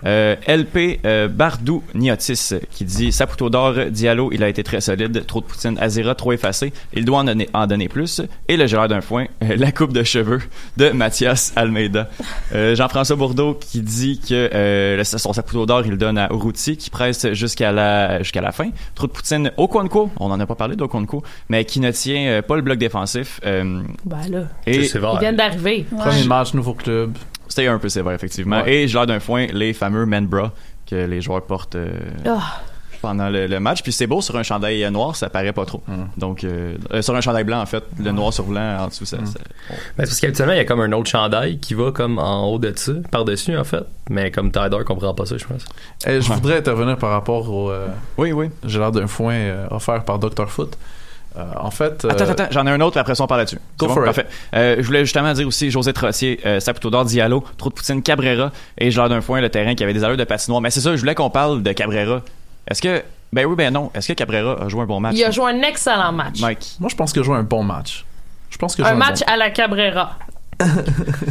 [0.07, 4.81] Euh, LP euh, Bardou Niotis euh, qui dit Saputo d'or Diallo, il a été très
[4.81, 5.25] solide.
[5.27, 6.73] Trop de Poutine Azira, trop effacé.
[6.93, 8.21] Il doit en donner, en donner plus.
[8.49, 10.41] Et le l'air d'un foin, euh, la coupe de cheveux
[10.77, 12.09] de Mathias Almeida.
[12.55, 16.29] Euh, Jean-François Bourdeau qui dit que euh, le- son Saputo d'or, il le donne à
[16.33, 18.71] Urruti qui presse jusqu'à la, jusqu'à la fin.
[18.95, 22.43] Trop de Poutine Okonko, on n'en a pas parlé d'Okonko, mais qui ne tient euh,
[22.43, 23.41] pas le bloc défensif.
[23.47, 24.77] Euh, Ben là, et
[25.17, 25.87] ils viennent d'arriver.
[25.97, 27.13] Premier match, nouveau club.
[27.49, 28.63] C'était un peu sévère, effectivement.
[28.63, 28.73] Ouais.
[28.75, 30.53] Et j'ai l'air d'un foin, les fameux men bra
[30.89, 31.89] que les joueurs portent euh,
[32.27, 32.61] Ah.
[33.01, 33.83] pendant le, le match.
[33.83, 35.83] Puis c'est beau sur un chandail noir, ça paraît pas trop.
[36.17, 39.05] Donc, euh, euh, sur un chandail blanc, en fait, le noir sur blanc en dessous,
[39.05, 39.19] ça.
[39.19, 39.75] ça- bon.
[39.99, 42.47] Mais c'est parce qu'habituellement, il y a comme un autre chandail qui va comme en
[42.51, 43.85] haut de ça, par-dessus, en fait.
[44.11, 45.65] Mais comme Tyler comprend pas ça, je pense.
[46.07, 47.71] Eh, je voudrais intervenir par rapport au.
[47.71, 48.51] euh, Oui, oui.
[48.65, 50.49] J'ai l'air d'un foin euh, offert par Dr.
[50.51, 50.77] Foot.
[51.37, 52.05] Euh, en fait.
[52.05, 53.59] euh, Attends, attends, j'en ai un autre, après ça, on parle là-dessus.
[53.79, 53.95] Go bon?
[53.95, 54.07] for it.
[54.07, 54.27] Parfait.
[54.55, 58.03] Euh, je voulais justement dire aussi José Trottier, euh, Saputo d'or Diallo, trop de Poutine
[58.03, 60.61] Cabrera, et j'ai l'air d'un foin, le terrain qui avait des allures de patinoire.
[60.61, 62.23] Mais c'est ça, je voulais qu'on parle de Cabrera.
[62.71, 63.03] Est-ce que.
[63.33, 63.91] Ben oui, ben non.
[63.95, 65.17] Est-ce que Cabrera a joué un bon match?
[65.17, 66.41] Il a joué un excellent match.
[66.41, 66.77] Mike.
[66.79, 68.05] Moi, je pense qu'il a joué un bon match.
[68.51, 70.13] Je pense que Un match à la Cabrera.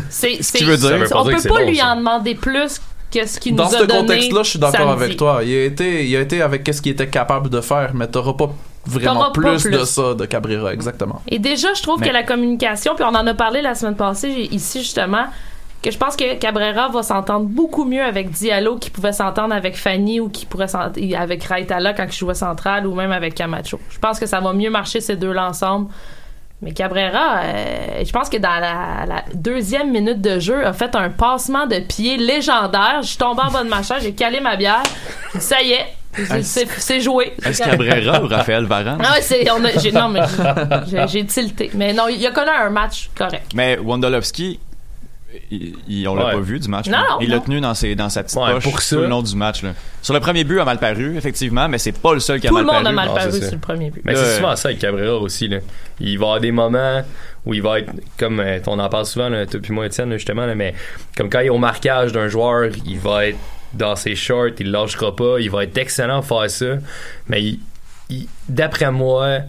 [0.09, 0.89] c'est, c'est, tu veux dire?
[0.89, 1.87] Ça veut pas on peut pas bon, lui ça.
[1.93, 5.15] en demander plus que ce qu'il Dans nous a ce contexte-là, je suis d'accord avec
[5.15, 5.41] toi.
[5.45, 8.33] Il a été, il a été avec qu'est-ce qu'il était capable de faire, mais t'auras
[8.33, 8.53] pas
[8.85, 11.21] vraiment plus, de ça de Cabrera, exactement.
[11.27, 13.95] Et déjà, je trouve Mais- que la communication, puis on en a parlé la semaine
[13.95, 15.25] passée ici justement,
[15.81, 19.75] que je pense que Cabrera va s'entendre beaucoup mieux avec Diallo qui pouvait s'entendre avec
[19.77, 23.79] Fanny ou qui pourrait s'entendre avec Raitala quand il jouait central ou même avec Camacho.
[23.89, 25.89] Je pense que ça va mieux marcher ces deux-là ensemble.
[26.61, 30.95] Mais Cabrera, euh, je pense que dans la, la deuxième minute de jeu, a fait
[30.95, 32.99] un passement de pied légendaire.
[33.01, 34.83] Je suis tombé en bas de ma chaise, j'ai calé ma bière.
[35.39, 35.85] Ça y est,
[36.41, 37.33] C'est- joué.
[37.43, 39.01] Est-ce Cabrera ou Raphaël Varane?
[39.03, 41.71] Ah ouais, on a, non, mais j'ai, tilté.
[41.73, 43.51] Mais non, il a connu un match correct.
[43.55, 44.59] Mais Wondolowski,
[45.49, 46.31] il, il- on l'a Ouais.
[46.33, 46.87] pas vu du match.
[46.87, 49.07] Non, non, il l'a tenu dans, ses, dans sa petite Ouais, poche pour tout le
[49.07, 49.63] long du match.
[49.63, 49.71] Là.
[50.01, 52.49] Sur le premier but, a mal paru, effectivement, mais c'est pas le seul qui a
[52.49, 52.87] Tout mal le monde paru.
[52.87, 54.01] a mal paru sur le premier but.
[54.05, 55.47] Mais c'est souvent ça avec Cabrera aussi.
[55.47, 55.57] Là.
[55.99, 57.01] Il va y avoir des moments
[57.45, 60.11] où il va être, comme euh, on en parle souvent, là, toi puis moi, Étienne,
[60.13, 60.73] justement, là, mais
[61.17, 63.37] comme quand il est au marquage d'un joueur, il va être
[63.73, 66.75] dans ses shorts, il lâchera pas, il va être excellent pour faire ça.
[67.27, 67.55] Mais
[68.49, 69.39] d'après moi,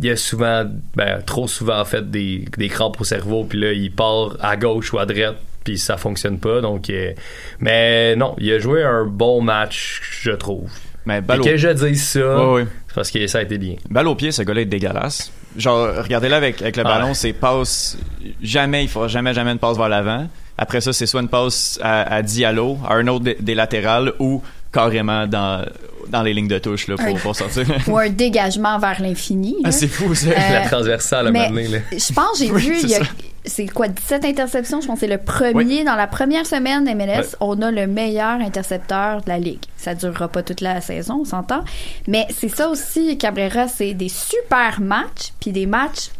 [0.00, 3.58] il y a souvent, ben, trop souvent, en fait, des, des crampes au cerveau, puis
[3.58, 6.60] là, il part à gauche ou à droite, puis ça fonctionne pas.
[6.60, 7.12] Donc, euh,
[7.60, 10.70] mais non, il a joué un bon match, je trouve.
[11.06, 12.66] Mais Et balle que je dise ça, Ouais, ouais.
[12.86, 13.76] c'est parce que ça a été bien.
[13.88, 15.32] Balle au pied, ce gars-là est dégueulasse.
[15.56, 16.98] Genre, regardez-le avec, avec le Ah.
[16.98, 17.96] ballon, c'est passe.
[18.42, 20.28] Jamais, il fera jamais, jamais une passe vers l'avant.
[20.58, 24.12] Après ça, c'est soit une passe à, à Diallo, à un autre des, des latérales
[24.18, 24.42] ou
[24.72, 25.64] carrément dans,
[26.08, 27.64] dans les lignes de touche là, pour, Un- pour sortir.
[27.88, 29.56] Ou un dégagement vers l'infini.
[29.64, 30.28] Ah, c'est fou, ça.
[30.28, 31.48] Euh, La transversale à là.
[31.92, 33.04] Je pense, j'ai Oui, vu, c'est il y a- ça.
[33.46, 34.80] c'est quoi, 17 interceptions?
[34.82, 35.84] Je pense que c'est le premier.
[35.84, 39.62] Dans la première semaine MLS, on a le meilleur intercepteur de la Ligue.
[39.78, 41.64] Ça durera pas toute la saison, on s'entend.
[42.06, 46.10] Mais c'est ça aussi, Cabrera, c'est des super matchs, puis des matchs,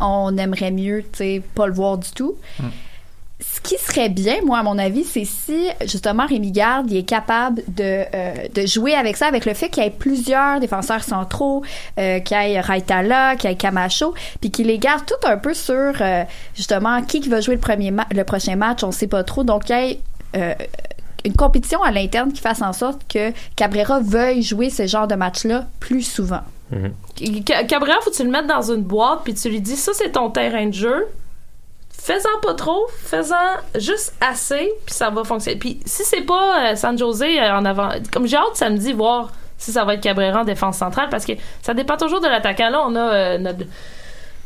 [0.00, 2.36] on aimerait mieux, tu sais, pas le voir du tout.
[3.52, 7.02] Ce qui serait bien, moi, à mon avis, c'est si, justement, Rémi Garde, il est
[7.02, 11.64] capable de, euh, jouer avec ça, avec le fait qu'il y ait plusieurs défenseurs centraux,
[11.98, 15.36] euh, qu'il y ait Raitala, qu'il y ait Camacho, puis qu'il les garde tout un
[15.36, 16.22] peu sur, euh,
[16.54, 19.42] justement, qui va jouer le, prochain match, on sait pas trop.
[19.42, 19.90] Donc, qu'il y
[20.34, 20.56] ait
[21.24, 25.16] une compétition à l'interne qui fasse en sorte que Cabrera veuille jouer ce genre de
[25.16, 26.40] match-là plus souvent.
[27.46, 29.90] Ca- Cabrera, faut que tu le mettes dans une boîte, puis tu lui dis ça,
[29.92, 31.06] c'est ton terrain de jeu.
[32.02, 35.58] Fais-en pas trop, fais-en juste assez, puis ça va fonctionner.
[35.58, 39.30] Puis si c'est pas euh, San José euh, en avant, comme j'ai hâte samedi voir
[39.58, 42.70] si ça va être Cabrera en défense centrale, parce que ça dépend toujours de l'attaquant.
[42.70, 43.64] Là, on a euh, notre,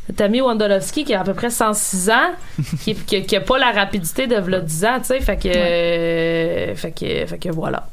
[0.09, 2.31] notre ami Wondolowski qui a à peu près 106 ans,
[2.83, 5.47] qui, qui, qui a pas la rapidité de v'là 10 ans, tu sais, fait que,
[5.47, 7.87] euh, fait que, fait que voilà.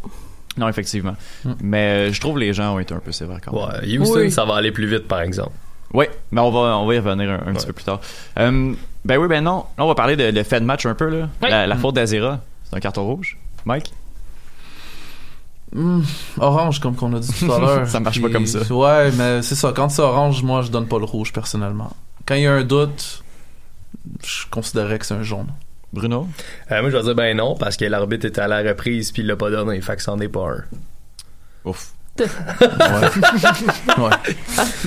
[0.58, 1.14] Non, effectivement.
[1.62, 3.80] Mais euh, je trouve les gens ont été un peu sévères quand même.
[3.84, 4.30] Ouais, Houston, Oui.
[4.32, 5.52] ça va aller plus vite, par exemple.
[5.94, 8.00] Oui, mais on va, on va y revenir un, un petit peu plus tard.
[8.38, 8.74] Euh,
[9.04, 9.66] ben oui, ben non.
[9.76, 11.08] Là, on va parler de, de fait de match un peu.
[11.08, 11.28] Là.
[11.42, 11.50] Oui.
[11.50, 13.36] La, la faute d'Azira, c'est un carton rouge.
[13.64, 13.92] Mike?
[15.74, 16.02] Hmm,
[16.38, 17.86] orange, comme qu'on a dit tout à l'heure.
[17.86, 18.60] Ça marche pas comme ça.
[18.72, 19.72] Ouais, mais c'est ça.
[19.74, 21.90] Quand c'est orange, moi, je donne pas le rouge, personnellement.
[22.26, 23.22] Quand il y a un doute,
[24.24, 25.48] je considérais que c'est un jaune.
[25.92, 26.26] Bruno?
[26.70, 29.22] Euh, moi, je vais dire ben non, parce que l'arbitre était à la reprise, puis
[29.22, 29.80] il l'a pas donné.
[29.80, 30.64] Fait que c'en est pas un.
[31.64, 31.92] Ouf.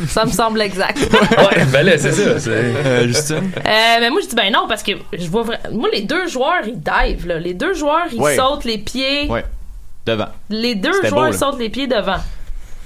[0.07, 0.97] Ça me semble exact.
[0.99, 2.39] ouais, ben là, c'est ça.
[2.39, 3.51] c'est- Euh, Justine?
[3.57, 6.27] Euh, mais moi, je dis ben non, parce que je vois vra- Moi, les deux
[6.27, 7.39] joueurs, ils dive, là.
[7.39, 8.35] Les deux joueurs, ils Ouais.
[8.35, 9.27] sautent les pieds.
[9.29, 9.43] Ouais.
[10.05, 10.27] Devant.
[10.49, 11.37] Les deux joueurs beau, là.
[11.37, 12.19] sautent les pieds devant.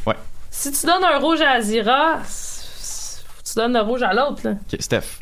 [0.07, 0.15] Ouais.
[0.49, 4.51] Si tu donnes un rouge à Azira, tu donnes le rouge à l'autre, là.
[4.51, 5.19] Ok, Steph.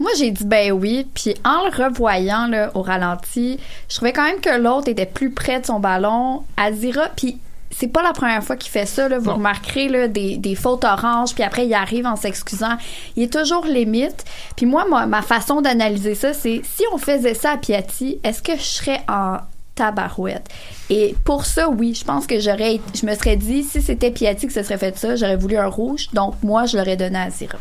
[0.00, 4.24] Moi, j'ai dit ben oui, puis en le revoyant là, au ralenti, je trouvais quand
[4.24, 6.42] même que l'autre était plus près de son ballon.
[6.56, 7.38] Azira, puis
[7.76, 9.08] c'est pas la première fois qu'il fait ça.
[9.08, 9.18] Là.
[9.18, 12.76] Vous remarquerez là, des, des fautes oranges, puis après, il arrive en s'excusant.
[13.16, 14.24] Il est toujours limite.
[14.56, 18.42] Puis moi, ma, ma façon d'analyser ça, c'est si on faisait ça à Piatti, est-ce
[18.42, 19.38] que je serais en
[19.74, 20.46] tabarouette?
[20.90, 24.46] Et pour ça, oui, je pense que j'aurais, je me serais dit, si c'était Piatti
[24.46, 26.08] que se serait fait ça, j'aurais voulu un rouge.
[26.12, 27.58] Donc, moi, je l'aurais donné à Azira.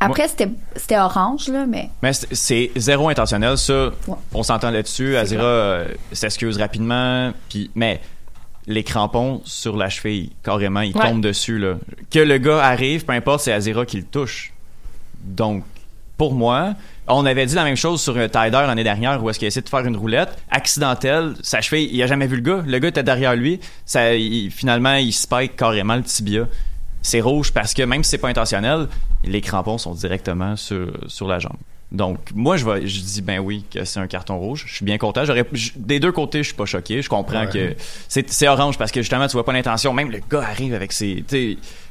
[0.00, 1.88] Après, c'était, orange, là, mais...
[2.02, 3.86] Mais c'est- c'est zéro intentionnel, ça.
[4.06, 4.16] Ouais.
[4.34, 5.16] On s'entend là-dessus.
[5.16, 7.32] Azira euh, s'excuse rapidement.
[7.48, 8.00] Puis, mais
[8.66, 11.02] les crampons sur la cheville, carrément, ils Ouais.
[11.02, 11.58] tombent dessus.
[11.58, 11.74] Là.
[12.10, 14.52] Que le gars arrive, peu importe, c'est Azira qui le touche.
[15.22, 15.64] Donc,
[16.16, 16.74] pour moi,
[17.08, 19.48] on avait dit la même chose sur un Tyder l'année dernière où est-ce qu'il a
[19.48, 21.34] essayé de faire une roulette accidentelle.
[21.42, 22.62] Sa cheville, il a jamais vu le gars.
[22.66, 23.60] Le gars était derrière lui.
[23.84, 26.46] Ça, il- finalement, il spike carrément le tibia.
[27.02, 28.86] C'est rouge parce que même si c'est pas intentionnel,
[29.24, 31.56] les crampons sont directement sur, sur la jambe.
[31.94, 34.64] Donc, moi, je, vais, je dis ben oui que c'est un carton rouge.
[34.66, 35.24] Je suis bien content.
[35.24, 37.00] J'aurais, je- des deux côtés, je suis pas choqué.
[37.00, 37.50] Je comprends Ouais.
[37.52, 37.74] que
[38.08, 39.92] c'est, c'est orange parce que justement, tu vois pas l'intention.
[39.92, 41.24] Même le gars arrive avec ses.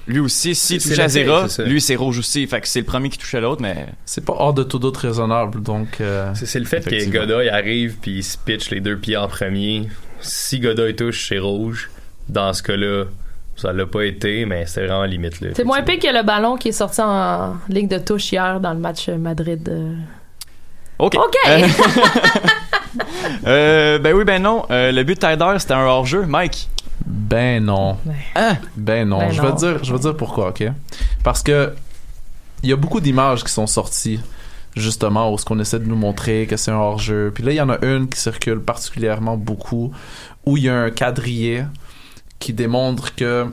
[0.05, 2.45] Lui aussi, s'il touche à Zera, lui, c'est rouge aussi.
[2.47, 3.85] Fait que c'est le premier qui touchait l'autre, mais.
[4.05, 6.01] C'est pas hors de tout doute raisonnable, donc...
[6.01, 7.21] euh, C'est c'est le fait que Effectivement.
[7.25, 9.87] Godoy arrive puis il se pitch les deux pieds en premier.
[10.19, 11.89] Si Godoy touche, c'est rouge.
[12.27, 13.05] Dans ce cas-là,
[13.55, 15.41] ça l'a pas été, mais c'est vraiment limite.
[15.41, 15.49] là.
[15.55, 18.73] C'est moins pire que le ballon qui est sorti en ligne de touche hier dans
[18.73, 19.67] le match Madrid.
[19.69, 19.95] euh.
[20.99, 21.15] OK.
[21.15, 21.35] OK!
[21.47, 21.67] Euh,
[23.47, 24.65] euh, ben oui, ben non.
[24.69, 26.25] Euh, le but de Tyder, c'était un hors-jeu.
[26.25, 26.69] Mike?
[27.05, 27.97] Ben non.
[28.35, 28.57] Hein?
[28.75, 29.19] Ben non.
[29.19, 30.63] Ben je vais te dire, je vais te dire pourquoi, ok?
[31.23, 31.73] Parce que
[32.61, 34.19] il y a beaucoup d'images qui sont sorties
[34.75, 37.31] justement où ce qu'on essaie de nous montrer que c'est un hors-jeu.
[37.33, 39.91] Puis là, il y en a une qui circule particulièrement beaucoup
[40.45, 41.65] où il y a un quadrillé
[42.43, 43.45] qui démontre que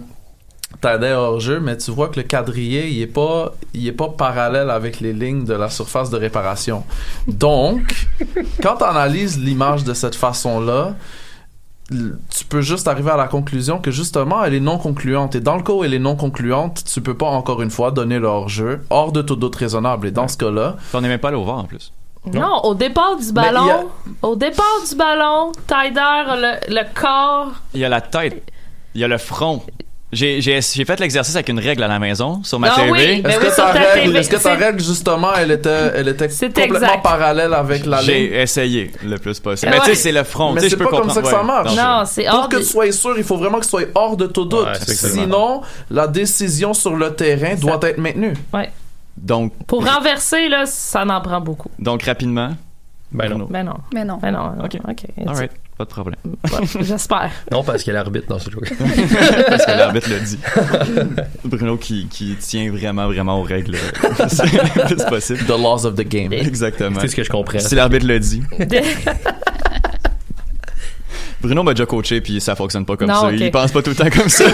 [0.81, 4.09] t'as hors jeu, mais tu vois que le quadrillé, il est pas, il est pas
[4.09, 6.85] parallèle avec les lignes de la surface de réparation.
[7.29, 8.07] Donc,
[8.63, 10.95] quand tu analyses l'image de cette façon-là,
[11.91, 15.35] tu peux juste arriver à la conclusion que justement elle est non concluante.
[15.35, 17.91] Et dans le cas où elle est non concluante tu peux pas encore une fois
[17.91, 20.07] donner le hors-jeu hors de tout doute raisonnable.
[20.07, 21.93] Et dans ce cas-là on n'est même pas allé au VAR en plus.
[22.33, 27.53] Non, au départ du ballon, a- au départ du ballon, Tyder, le, le corps.
[27.75, 28.43] il y a la tête
[28.95, 29.63] il y a le front
[30.13, 32.91] j'ai j'ai j'ai fait l'exercice avec une règle à la maison sur ma Ah TV
[32.91, 34.81] oui, ben est-ce oui, que sur ta ta règle TV, est-ce que ta c'est- règle
[34.81, 37.03] justement elle était elle était C'est complètement exact.
[37.05, 38.07] parallèle avec la ligne?
[38.09, 39.79] j'ai essayé le plus possible Ouais.
[39.79, 41.23] mais tu sais c'est le front Mais tu sais c'est je peux pas comme ça
[41.23, 41.47] que ça Ouais.
[41.47, 41.77] marche.
[41.77, 43.87] Non, c'est Pour hors que de- tu sois sûr, il faut vraiment que ce soit
[43.95, 44.67] hors de tout doute.
[44.67, 45.23] Ouais, c'est exactement.
[45.23, 45.61] Sinon,
[45.93, 48.35] la décision sur le terrain doit être maintenue.
[48.53, 48.69] Ouais.
[49.17, 51.71] donc Pour renverser, là, ça en prend beaucoup.
[51.79, 52.51] donc rapidement
[53.13, 53.37] Ben non.
[53.37, 53.47] Bruno.
[53.51, 53.75] Ben non.
[53.93, 54.19] Mais non.
[54.23, 54.53] Ben non.
[54.65, 54.77] Ok.
[54.89, 55.05] OK.
[55.27, 56.17] alright pas de problème
[56.53, 57.31] Ouais, J'espère.
[57.51, 58.59] Non, parce qu'il y a l'arbitre dans ce jeu.
[59.49, 60.39] parce que l'arbitre l'a dit
[61.45, 65.87] Bruno qui, qui tient vraiment vraiment aux règles euh, c'est le plus possible The laws
[65.87, 66.35] of the game.
[66.35, 67.59] exactement C'est ce que je comprends.
[67.59, 68.43] si l'arbitre le dit
[71.41, 73.27] Bruno m'a déjà coaché puis ça fonctionne pas comme Non, ça.
[73.29, 73.35] ok.
[73.41, 74.45] Il pense pas tout le temps comme ça.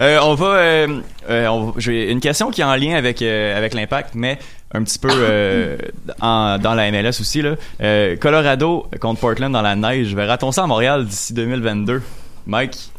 [0.00, 3.74] Euh, on va, euh, euh, j'ai une question qui est en lien avec euh, avec
[3.74, 4.38] l'impact, mais
[4.72, 5.76] un petit peu euh,
[6.20, 7.54] en- dans la MLS aussi là.
[7.80, 10.14] Euh, Colorado contre Portland dans la neige.
[10.14, 12.02] Verra-t-on ça à Montréal d'ici 2022,
[12.46, 12.90] Mike?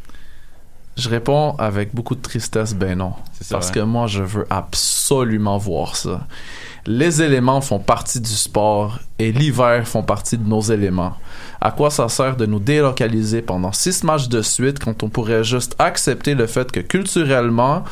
[0.96, 3.14] Je réponds avec beaucoup de tristesse, ben non.
[3.40, 3.72] ça, Parce hein.
[3.72, 6.26] que moi, je veux absolument voir ça.
[6.86, 11.14] Les éléments font partie du sport et l'hiver font partie de nos éléments.
[11.60, 15.44] À quoi ça sert de nous délocaliser pendant six matchs de suite quand on pourrait
[15.44, 17.84] juste accepter le fait que culturellement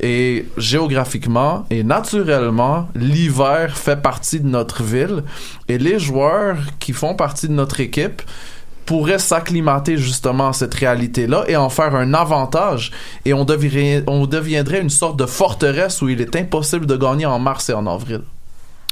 [0.00, 5.22] et géographiquement et naturellement, l'hiver fait partie de notre ville
[5.68, 8.22] et les joueurs qui font partie de notre équipe
[8.86, 12.90] pourraient s'acclimater justement à cette réalité-là et en faire un avantage
[13.24, 17.26] et on deviendrait, on deviendrait une sorte de forteresse où il est impossible de gagner
[17.26, 18.22] en mars et en avril.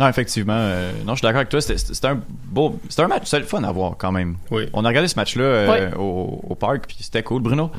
[0.01, 0.57] Ah, effectivement.
[0.57, 1.61] euh, non, je suis d'accord avec toi.
[1.61, 4.37] C'était un beau, c'était un match, c'était le fun à voir quand même.
[4.51, 4.69] Oui.
[4.73, 5.97] On a regardé ce match-là euh, Oui.
[5.99, 7.71] au, au parc, puis c'était cool, Bruno?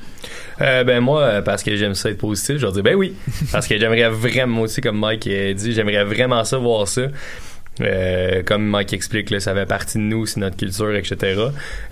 [0.61, 3.13] Euh, ben moi, parce que j'aime ça être positif, je vais dire ben oui.
[3.51, 7.01] Parce que j'aimerais vraiment aussi, comme Mike a dit, j'aimerais vraiment ça voir ça.
[7.81, 11.47] Euh, comme Mike explique, là, ça fait partie de nous, c'est notre culture, etc.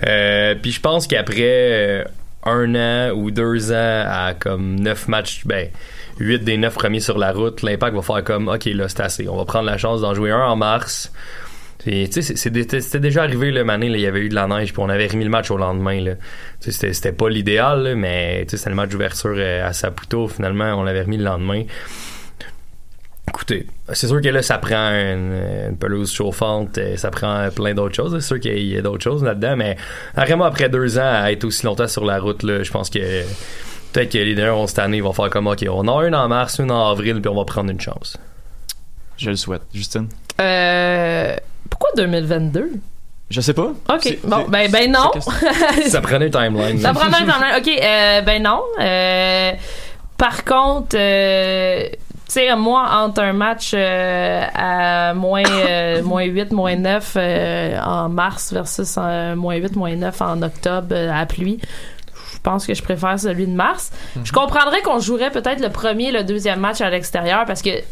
[0.08, 2.04] Euh, Puis je pense qu'après euh,
[2.46, 5.70] un an ou deux ans à comme neuf matchs, ben
[6.22, 9.28] huit des neuf premiers sur la route, l'impact va faire comme ok là c'est assez,
[9.28, 11.12] on va prendre la chance d'en jouer un en mars.
[11.84, 15.08] C'était déjà arrivé le là, il y avait eu de la neige, puis on avait
[15.08, 16.16] remis le match au lendemain.
[16.60, 20.28] C'était, pas l'idéal, mais c'était le match d'ouverture euh, à Saputo.
[20.28, 21.64] Finalement, on l'avait remis le lendemain.
[23.28, 27.96] Écoutez, c'est sûr que là, ça prend une, pelouse chauffante, euh, ça prend plein d'autres
[27.96, 28.14] choses.
[28.14, 29.76] C'est sûr qu'il y a d'autres choses là-dedans, mais
[30.16, 33.00] vraiment après deux ans à être aussi longtemps sur la route, je pense que
[33.92, 36.16] peut-être que les derniers vont cette année, ils vont faire comme OK, on a une
[36.16, 38.18] en mars, une en avril, puis on va prendre une chance.
[39.18, 39.62] Je le souhaite.
[39.74, 40.08] Justine?
[40.40, 41.36] Euh,
[41.70, 42.72] pourquoi 2022?
[43.30, 43.72] Je sais pas.
[43.94, 44.18] OK.
[44.26, 45.12] Bon, ben, ben non.
[45.88, 46.80] ça prenait un timeline.
[46.80, 47.56] Ça prend un timeline.
[47.58, 48.62] OK, euh, ben non.
[48.80, 49.54] Euh,
[50.18, 56.52] par contre, euh, tu sais, moi, entre un match euh, à moins, euh, moins 8,
[56.52, 61.26] moins 9 euh, en mars versus euh, moins 8, moins 9 en octobre euh, à
[61.26, 61.60] pluie,
[62.44, 63.92] pense que je préfère celui de mars.
[64.24, 67.70] Je comprendrais qu'on jouerait peut-être le premier et le deuxième match à l'extérieur parce que
[67.80, 67.84] tu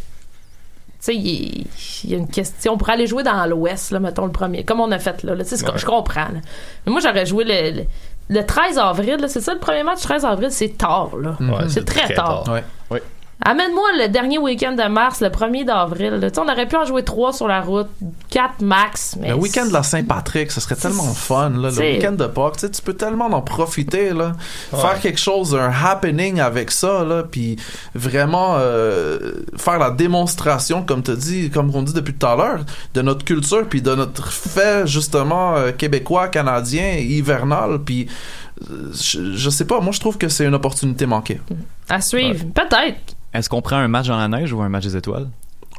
[0.99, 1.65] sais, il
[2.05, 4.91] y a une question pour aller jouer dans l'Ouest, là, mettons le premier, comme on
[4.91, 5.33] a fait là.
[5.33, 5.71] là, tu sais, Ouais.
[5.77, 6.25] Je comprends.
[6.25, 6.39] là.
[6.85, 7.85] Mais moi, j'aurais joué le, le,
[8.29, 11.11] le 13 avril, c'est ça le premier match, 13 avril, c'est tard.
[11.15, 11.37] là.
[11.39, 12.43] Ouais, c'est très, tard.
[12.49, 12.63] Ouais.
[12.91, 13.01] Ouais.
[13.45, 16.09] Amène-moi le dernier week-end de mars, le 1er d'avril.
[16.15, 16.29] là.
[16.29, 17.87] Tu sais, On aurait pu en jouer trois sur la route,
[18.29, 19.15] quatre max.
[19.17, 21.49] Mais Le week-end de la Saint-Patrick, ce serait tellement fun.
[21.51, 24.09] Là, le week-end de Pâques, tu sais, tu peux tellement en profiter.
[24.13, 24.33] Là,
[24.73, 24.79] Ouais.
[24.81, 27.55] Faire quelque chose, un happening avec ça, là, puis
[27.95, 32.59] vraiment euh, faire la démonstration, comme tu dit, comme on dit depuis tout à l'heure,
[32.93, 38.07] de notre culture, puis de notre fait justement euh, québécois, canadien, hivernal, puis
[38.69, 41.39] euh, je, je sais pas, moi je trouve que c'est une opportunité manquée.
[41.87, 42.45] à suivre.
[42.53, 43.15] Peut-être.
[43.33, 45.27] Est-ce qu'on prend un match dans la neige ou un match des étoiles?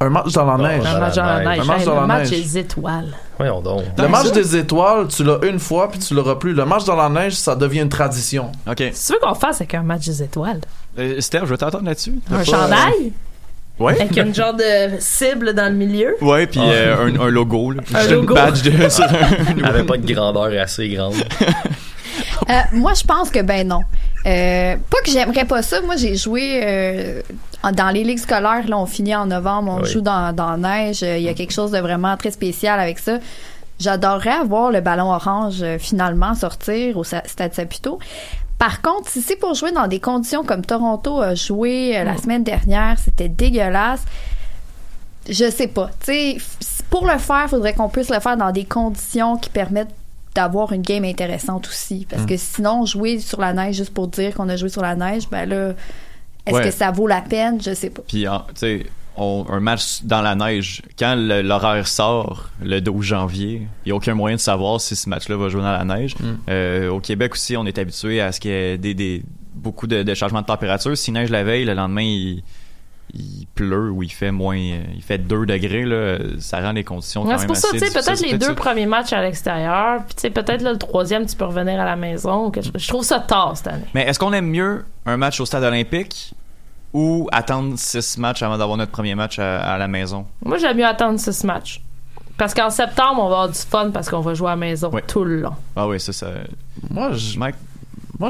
[0.02, 0.86] Un match dans la Non, neige.
[0.86, 1.60] Un match dans la neige.
[1.60, 2.42] Un match Hey, dans le la match neige.
[2.42, 3.14] des étoiles.
[3.36, 3.82] Voyons donc.
[3.98, 6.54] Le match des étoiles, tu l'as une fois, puis tu l'auras plus.
[6.54, 8.50] Le match dans la neige, ça devient une tradition.
[8.66, 8.82] OK.
[8.94, 10.60] Si tu veux qu'on fasse avec un match des étoiles,
[10.98, 12.14] Euh, Steph, je vais t'entendre là-dessus.
[12.32, 13.12] un pas, chandail?
[13.78, 14.00] Ouais.
[14.00, 16.14] avec une genre de cible dans le milieu?
[16.22, 17.70] euh, Ouais, puis euh, un, un logo.
[17.72, 17.82] Là.
[17.94, 18.34] Un Juste logo.
[18.36, 18.70] Une badge de.
[19.58, 21.14] Elle avait pas de grandeur assez grande.
[22.48, 23.80] Euh, moi, je pense que ben non.
[24.26, 25.80] Euh, pas que j'aimerais pas ça.
[25.80, 27.22] Moi, j'ai joué euh,
[27.72, 28.66] dans les ligues scolaires.
[28.68, 29.88] Là, on finit en novembre, on Oui.
[29.90, 31.02] joue dans, dans la neige.
[31.02, 33.18] Il y a quelque chose de vraiment très spécial avec ça.
[33.78, 37.98] j'adorerais avoir le ballon orange euh, finalement sortir au Stade Saputo.
[38.59, 42.18] Par contre, si c'est pour jouer dans des conditions comme Toronto a joué euh, la
[42.18, 44.02] semaine dernière, c'était dégueulasse.
[45.28, 45.88] Je sais pas.
[46.04, 46.37] Tu sais,
[46.90, 49.94] pour le faire, faudrait qu'on puisse le faire dans des conditions qui permettent
[50.34, 52.06] d'avoir une game intéressante aussi.
[52.08, 54.94] Parce que sinon, jouer sur la neige juste pour dire qu'on a joué sur la
[54.94, 55.72] neige, ben là,
[56.46, 56.64] est-ce Ouais.
[56.64, 57.60] que ça vaut la peine?
[57.60, 58.02] Je sais pas.
[58.06, 63.66] Puis, tu sais, on- un match dans la neige, quand l'horaire sort le 12 janvier,
[63.84, 66.14] il n'y a aucun moyen de savoir si ce match-là va jouer dans la neige.
[66.48, 69.22] Euh, au Québec aussi, on est habitué à ce qu'il y ait des, des-
[69.54, 70.96] beaucoup de, de changements de température.
[70.96, 72.42] S'il neige la veille, le lendemain, il,
[73.14, 77.23] il pleut ou il fait moins, il fait 2 degrés, là, ça rend les conditions
[77.23, 78.33] quand Ouais, même c'est pour ça, assez tu sais, peut-être difficiles.
[78.33, 78.54] les deux ça.
[78.54, 81.85] premiers matchs à l'extérieur, puis tu sais, peut-être là, le troisième, tu peux revenir à
[81.85, 82.50] la maison.
[82.75, 83.85] Je trouve ça tard cette année.
[83.94, 86.33] Mais est-ce qu'on aime mieux un match au stade olympique
[86.92, 90.27] ou attendre six matchs avant d'avoir notre premier match à, à la maison?
[90.44, 91.81] Moi, j'aime mieux attendre six matchs.
[92.37, 94.90] Parce qu'en septembre, on va avoir du fun parce qu'on va jouer à la maison
[95.06, 95.52] tout le long.
[95.77, 96.29] Ah oui, c'est ça.
[96.88, 97.50] Moi, je, moi,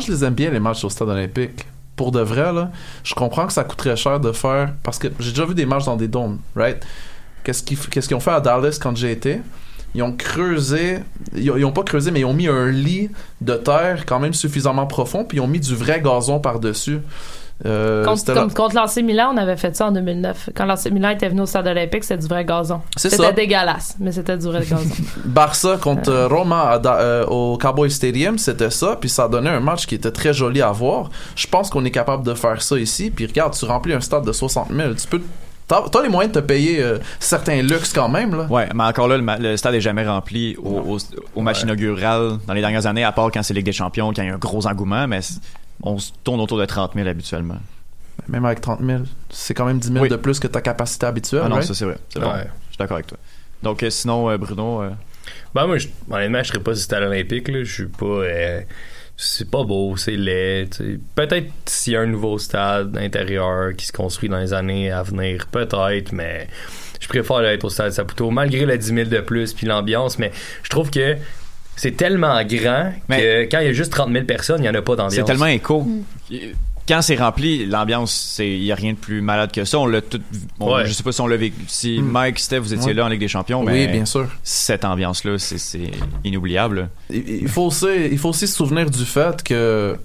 [0.01, 1.65] je les aime bien, les matchs au stade olympique.
[2.01, 2.71] Pour de vrai, là,
[3.05, 4.73] je comprends que ça coûterait cher de faire.
[4.83, 6.83] Parce que j'ai déjà vu des matchs dans des dômes, right?
[7.45, 9.43] Qu'est-ce qu'ils ont fait à Dallas quand j'ai été?
[9.95, 11.01] Ils ont creusé,
[11.37, 13.11] ils ont, ils ont pas creusé, mais ils ont mis un lit
[13.43, 17.01] de terre quand même suffisamment profond, puis ils ont mis du vrai gazon par-dessus.
[17.67, 20.51] Euh, Contre, comme, contre l'AC Milan, on avait fait ça en 2009.
[20.55, 22.81] Quand l'AC Milan était venu au stade olympique, c'était du vrai gazon.
[22.97, 24.89] C'est C'était dégueulasse, mais c'était du vrai gazon.
[25.25, 29.61] Barça contre euh, Roma à euh, au Cowboy Stadium, c'était ça, puis ça donnait un
[29.61, 31.11] match qui était très joli à voir.
[31.37, 34.25] Je pense qu'on est capable de faire ça ici, puis regarde, tu remplis un stade
[34.25, 35.21] de 60 000, tu peux...
[35.69, 38.47] T'as les moyens de te payer euh, certains luxes quand même, là.
[38.51, 40.99] Ouais, mais encore là, le, stade est jamais rempli au, au,
[41.37, 44.23] au match inaugural dans les dernières années, à part quand c'est Ligue des Champions, quand
[44.23, 45.21] il y a un gros engouement, mais
[45.83, 47.59] on se tourne autour de 30 000 habituellement.
[48.29, 50.09] Même avec 30 000, c'est quand même 10 000 Oui.
[50.09, 51.67] de plus que ta capacité habituelle, Ah non, right?
[51.67, 51.97] ça c'est vrai.
[52.11, 52.31] C'est bon.
[52.35, 53.19] Je suis d'accord avec toi.
[53.63, 54.91] Donc euh, sinon, euh, Bruno, euh,
[55.55, 57.49] Ben moi, je, honnêtement, je serais pas si à l'Olympique.
[57.49, 57.65] Là.
[57.65, 58.05] Je suis pas.
[58.07, 58.61] euh,
[59.17, 60.69] c'est pas beau, c'est laid.
[60.71, 61.01] tu sais.
[61.15, 65.03] Peut-être s'il y a un nouveau stade intérieur qui se construit dans les années à
[65.03, 66.49] venir, peut-être, mais
[67.01, 70.19] je préfère être au stade Saputo, malgré le 10 000 de plus puis l'ambiance.
[70.19, 71.17] Mais je trouve que
[71.81, 74.75] c'est tellement grand que quand il y a juste 30 000 personnes, il y en
[74.75, 75.15] a pas d'ambiance.
[75.15, 75.87] c'est tellement écho.
[76.89, 79.79] Quand c'est rempli, l'ambiance, c'est il y a rien de plus malade que ça.
[79.79, 80.21] On l'a tout.
[80.59, 80.87] on- Ouais.
[80.87, 81.57] Je sais pas si on l'a vécu.
[81.69, 82.11] Si Mm.
[82.11, 82.95] Mike, Steph, vous étiez Ouais.
[82.95, 84.27] là en Ligue des Champions, Oui, mais bien sûr.
[84.43, 85.91] Cette ambiance-là, c'est- c'est
[86.25, 86.89] inoubliable.
[87.11, 89.97] Il il faut aussi, il faut aussi se souvenir du fait que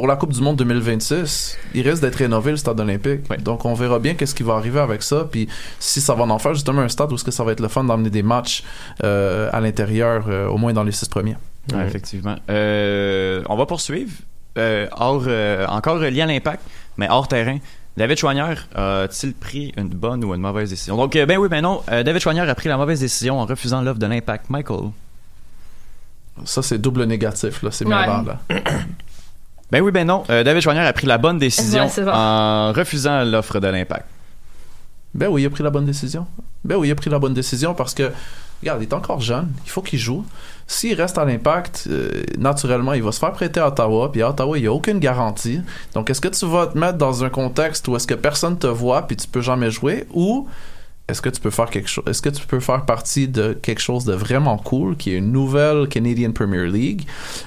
[0.00, 3.20] pour la Coupe du Monde 2026, il risque d'être rénové le stade olympique.
[3.42, 5.26] Donc on verra bien qu'est-ce qui va arriver avec ça.
[5.30, 5.46] Puis
[5.78, 7.68] si ça va en faire justement un stade où est-ce que ça va être le
[7.68, 8.64] fun d'emmener des matchs
[9.04, 11.36] euh, à l'intérieur, euh, au moins dans les six premiers.
[11.70, 12.36] Ouais, effectivement.
[12.48, 14.10] Euh, on va poursuivre.
[14.56, 16.62] Euh, hors, euh, encore lié à l'impact,
[16.96, 17.58] mais hors terrain.
[17.98, 20.96] David Chouanière a-t-il pris une bonne ou une mauvaise décision?
[20.96, 21.82] Donc, euh, ben oui, ben non.
[21.92, 24.48] euh, David Chouanière a pris la mauvaise décision en refusant l'offre de l'impact.
[24.48, 24.92] Michael.
[26.46, 27.70] Ça, c'est double négatif, là.
[27.70, 27.94] C'est Ouais.
[27.94, 28.38] méchant, là.
[29.70, 30.24] Ben oui, ben non.
[30.30, 32.10] Euh, David Chouanière a pris la bonne décision Ouais, c'est bon.
[32.12, 34.06] en refusant l'offre de l'impact.
[35.14, 36.26] Ben oui, il a pris la bonne décision.
[36.64, 38.10] Ben oui, il a pris la bonne décision parce que,
[38.62, 40.24] regarde, il est encore jeune, il faut qu'il joue.
[40.66, 44.30] S'il reste à l'impact, euh, naturellement, il va se faire prêter à Ottawa, puis à
[44.30, 45.60] Ottawa, il n'y a aucune garantie.
[45.94, 48.68] Donc, est-ce que tu vas te mettre dans un contexte où est-ce que personne te
[48.68, 50.46] voit, puis tu peux jamais jouer, ou
[51.10, 53.80] est-ce que tu peux faire quelque chose, est-ce que tu peux faire partie de quelque
[53.80, 57.02] chose de vraiment cool, qui est une nouvelle Canadian Premier League,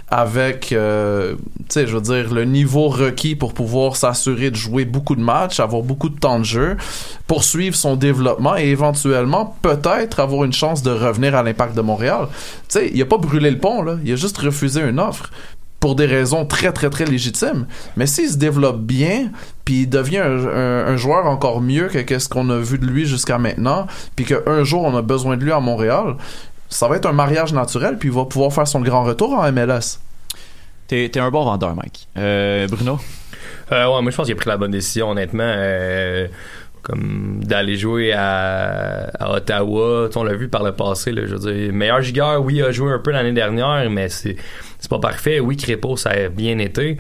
[0.10, 4.86] avec, euh, tu sais, je veux dire, le niveau requis pour pouvoir s'assurer de jouer
[4.86, 6.78] beaucoup de matchs, avoir beaucoup de temps de jeu,
[7.28, 12.28] poursuivre son développement et éventuellement peut-être avoir une chance de revenir à l'impact de Montréal?
[12.68, 13.98] Tu sais, il a pas brûlé le pont, là.
[14.04, 15.30] Il a juste refusé une offre
[15.84, 17.66] pour des raisons très très très légitimes.
[17.98, 19.32] Mais s'il se développe bien,
[19.66, 22.86] puis il devient un, un- un joueur encore mieux que qu'est-ce qu'on a vu de
[22.86, 26.16] lui jusqu'à maintenant, puis qu'un jour on a besoin de lui à Montréal,
[26.70, 29.52] ça va être un mariage naturel, puis il va pouvoir faire son grand retour en
[29.52, 30.00] MLS.
[30.88, 32.08] T'es t'es un bon vendeur, Mike.
[32.18, 32.98] Euh, Bruno?
[33.74, 35.44] Euh, ouais, moi je pense qu'il a pris la bonne décision, honnêtement.
[35.46, 36.28] euh,
[36.82, 41.14] comme d'aller jouer à, à Ottawa, Tu sais, on l'a vu par le passé.
[41.14, 44.10] Là, je veux dire, meilleur gigueur, oui, il a joué un peu l'année dernière, mais
[44.10, 44.36] c'est
[44.84, 45.40] c'est pas parfait.
[45.40, 46.98] Oui, Crépeau, ça a bien été.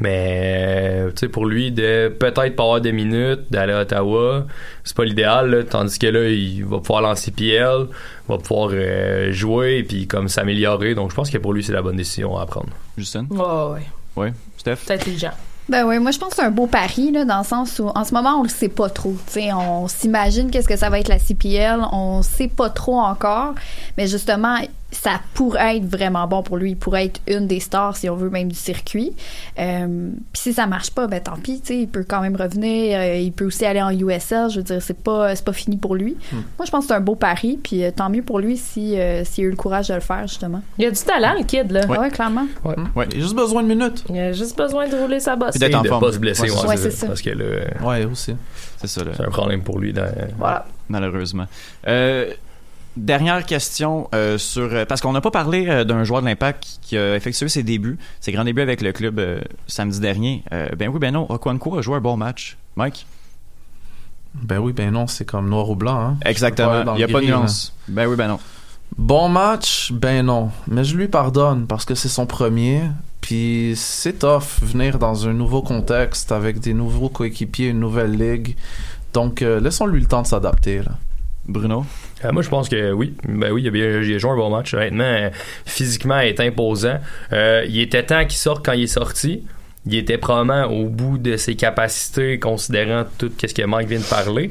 [0.00, 4.46] Mais euh, tu sais, pour lui, de peut-être pas avoir de minutes, d'aller à Ottawa,
[4.84, 5.50] c'est pas l'idéal.
[5.50, 5.62] là.
[5.64, 7.86] Tandis que là, il va pouvoir lancer PL,
[8.28, 10.94] va pouvoir euh, jouer et puis comme s'améliorer.
[10.94, 12.68] Donc je pense que pour lui, c'est la bonne décision à prendre.
[12.98, 13.26] Justin?
[13.30, 13.86] Ouais, ouais.
[14.14, 14.32] Ouais.
[14.58, 14.76] Steph?
[14.84, 15.32] C'est intelligent.
[15.70, 17.86] Ben oui, moi je pense que c'est un beau pari là, dans le sens où
[17.94, 19.14] en ce moment on le sait pas trop.
[19.28, 22.98] Tu sais, on s'imagine qu'est-ce que ça va être la CPL, on sait pas trop
[22.98, 23.54] encore,
[23.96, 24.56] mais justement
[24.92, 26.70] ça pourrait être vraiment bon pour lui.
[26.72, 29.12] Il pourrait être une des stars, si on veut, même du circuit.
[29.58, 32.36] Euh, Puis si ça marche pas, ben tant pis, tu sais, il peut quand même
[32.36, 32.98] revenir.
[32.98, 34.50] euh, il peut aussi aller en USL.
[34.50, 36.16] Je veux dire, c'est pas, c'est pas fini pour lui.
[36.32, 36.36] Hmm.
[36.58, 37.58] Moi, je pense que c'est un beau pari.
[37.62, 40.00] Puis euh, tant mieux pour lui si, euh, s'il a eu le courage de le
[40.00, 40.62] faire, justement.
[40.78, 41.86] Il a du talent, le kid, là.
[41.86, 42.46] Ouais, clairement.
[42.64, 42.76] Ouais.
[43.12, 44.04] Il a juste besoin de minutes.
[44.10, 45.56] Il a juste besoin de rouler sa bosse.
[45.56, 47.06] Et de pas se blesser, ouais, Ouais, c'est ça.
[47.06, 47.44] Parce que là,
[47.82, 48.34] Ouais, aussi.
[48.78, 49.12] C'est ça, là.
[49.16, 49.92] c'est un problème pour lui.
[49.92, 50.06] Dans...
[50.38, 50.66] Voilà.
[50.88, 51.46] Malheureusement.
[51.86, 52.32] Euh,
[52.96, 56.78] dernière question euh, sur euh, parce qu'on n'a pas parlé euh, d'un joueur de l'Impact
[56.82, 59.20] qui, a effectué ses débuts, ses grands débuts avec le club
[59.66, 60.44] samedi dernier.
[60.50, 62.56] Ben oui, ben non, Okwanko a joué un bon match.
[62.76, 63.06] Mike?
[64.34, 66.00] Ben oui, ben non, c'est comme noir ou blanc.
[66.00, 66.16] Hein.
[66.24, 66.94] Exactement.
[66.94, 67.74] Il n'y a pas de nuance.
[67.88, 68.38] Ben oui, ben non.
[68.96, 70.50] Bon match, ben non.
[70.68, 72.82] Mais je lui pardonne parce que c'est son premier.
[73.20, 78.56] Puis c'est tough venir dans un nouveau contexte avec des nouveaux coéquipiers, une nouvelle ligue.
[79.12, 80.82] Donc laissons-lui le temps de s'adapter.
[81.46, 81.84] Bruno?
[82.24, 83.14] Euh, moi, je pense que oui.
[83.28, 84.74] Ben oui, il a, joué un bon match.
[84.74, 85.30] Honnêtement, euh,
[85.64, 86.98] physiquement, il est imposant.
[87.32, 89.42] Euh, il était temps qu'il sorte quand il est sorti.
[89.84, 94.04] Il était probablement au bout de ses capacités, considérant tout ce que Mike vient de
[94.04, 94.50] parler.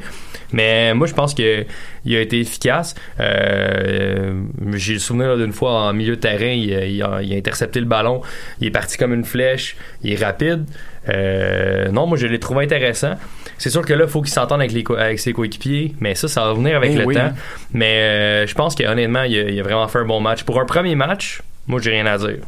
[0.52, 1.66] Mais moi, je pense que
[2.04, 2.96] il a été efficace.
[3.22, 4.42] Euh,
[4.74, 7.38] J'ai le souvenir d'une fois en milieu de terrain, il, a- il a, il a
[7.38, 8.22] intercepté le ballon.
[8.60, 9.78] Il est parti comme une flèche.
[10.04, 10.66] Il est rapide.
[11.08, 13.14] Euh, non, moi, je l'ai trouvé intéressant.
[13.58, 16.14] C'est sûr que là, il faut qu'il s'entende avec, les co- avec ses coéquipiers, mais
[16.16, 17.32] ça, ça va venir avec Eh le oui, temps.
[17.74, 20.44] Mais euh, je pense qu'honnêtement, il, a- il a vraiment fait un bon match.
[20.44, 22.40] Pour un premier match, moi, j'ai rien à dire.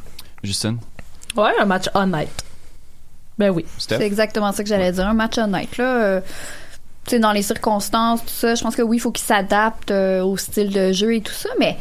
[0.44, 0.76] Justin?
[1.38, 2.44] Ouais, un match honnête.
[3.38, 3.66] Ben oui.
[3.78, 5.08] C'est exactement ça que j'allais dire.
[5.08, 6.04] Un match honnête, là.
[6.04, 6.22] euh,
[7.06, 9.92] tu sais, dans les circonstances, tout ça, je pense que oui, il faut qu'il s'adapte
[9.92, 11.76] euh, au style de jeu et tout ça, mais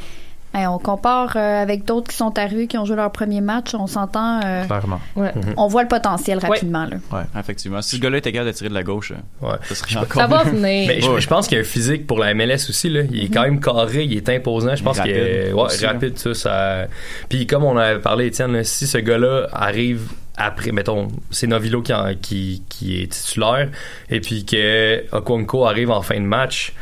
[0.54, 3.86] on compare euh, avec d'autres qui sont arrivés, qui ont joué leur premier match, on
[3.86, 4.40] s'entend.
[4.44, 5.00] euh, Clairement.
[5.16, 5.30] Ouais.
[5.56, 6.96] On voit le potentiel rapidement, là.
[7.10, 7.22] Ouais.
[7.38, 7.80] Effectivement.
[7.82, 9.54] Si ce gars-là était capable de tirer de la gauche, Ouais.
[9.68, 10.88] ça serait encore Ça va venir.
[10.88, 12.90] Mais je, pense qu'il y a un physique pour la MLS aussi.
[12.90, 13.02] Là.
[13.10, 14.74] Il est quand même carré, il est imposant.
[14.76, 15.92] Je pense qu'il est Rapide ouais, aussi, là.
[15.92, 16.18] rapide.
[16.18, 16.86] Ça, ça...
[17.30, 21.92] Puis comme on avait parlé, Étienne, si ce gars-là arrive après, mettons, c'est Novilo qui,
[21.92, 23.68] en- qui, qui est titulaire,
[24.10, 26.72] et puis que Okonko arrive en fin de match,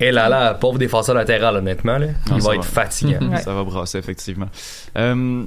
[0.00, 3.18] et là, là, pauvre défenseur latéral, honnêtement, là, Non, il va être fatigant.
[3.30, 3.40] Ouais.
[3.40, 4.48] Ça va brasser, effectivement.
[4.96, 5.42] Euh,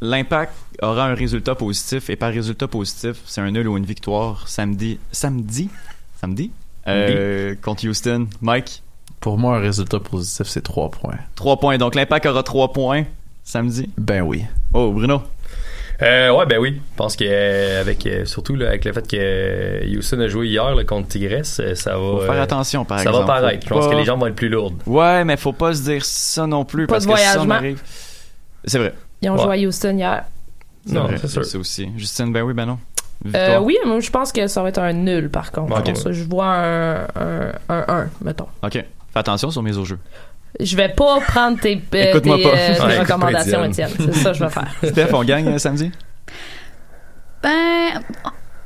[0.00, 4.48] L'impact aura un résultat positif, et par résultat positif, c'est un nul ou une victoire
[4.48, 4.98] samedi.
[5.12, 5.70] Samedi?
[6.20, 6.50] Samedi?
[6.88, 8.26] Euh, Contre Houston.
[8.40, 8.82] Mike?
[9.20, 11.18] Pour moi, un résultat positif, c'est 3 points.
[11.36, 11.78] 3 points.
[11.78, 13.04] Donc l'Impact aura 3 points
[13.44, 13.88] samedi?
[13.96, 14.42] Ben oui.
[14.74, 15.22] Oh, Bruno?
[16.02, 16.74] Euh, ouais, ben oui.
[16.92, 20.28] Je pense que euh, avec euh, surtout là, avec le fait que euh, Houston a
[20.28, 21.96] joué hier là, contre Tigresse, euh, ça va.
[21.98, 23.26] Faut faire euh, attention, par ça exemple.
[23.26, 23.64] va paraître.
[23.64, 24.74] Je pense pas- que les jambes vont être plus lourdes.
[24.86, 27.30] Ouais, mais faut pas se dire ça non plus, Pas parce de que si ça
[27.30, 27.54] en voyagement.
[27.54, 27.82] arrive.
[28.64, 28.94] C'est vrai.
[29.22, 29.42] Ils ont Ouais.
[29.42, 30.24] joué à Houston hier.
[30.88, 31.44] Non, c'est sûr.
[31.44, 31.88] C'est aussi.
[31.96, 32.78] Justine, ben oui, ben non.
[33.36, 35.96] Euh, oui, moi je pense que ça va être un nul par contre.
[35.96, 37.04] Ça, je vois un
[37.68, 38.48] 1-1, mettons.
[38.64, 38.72] Ok.
[38.72, 38.84] Fais
[39.14, 39.98] attention sur mes au jeu.
[40.60, 42.48] Je vais pas prendre tes, euh, Écoute-moi tes, pas.
[42.50, 43.90] euh, tes recommandations, Étienne.
[43.98, 44.70] C'est ça que je vais faire.
[44.84, 45.90] Steph, on gagne euh, samedi?
[47.42, 48.00] Ben,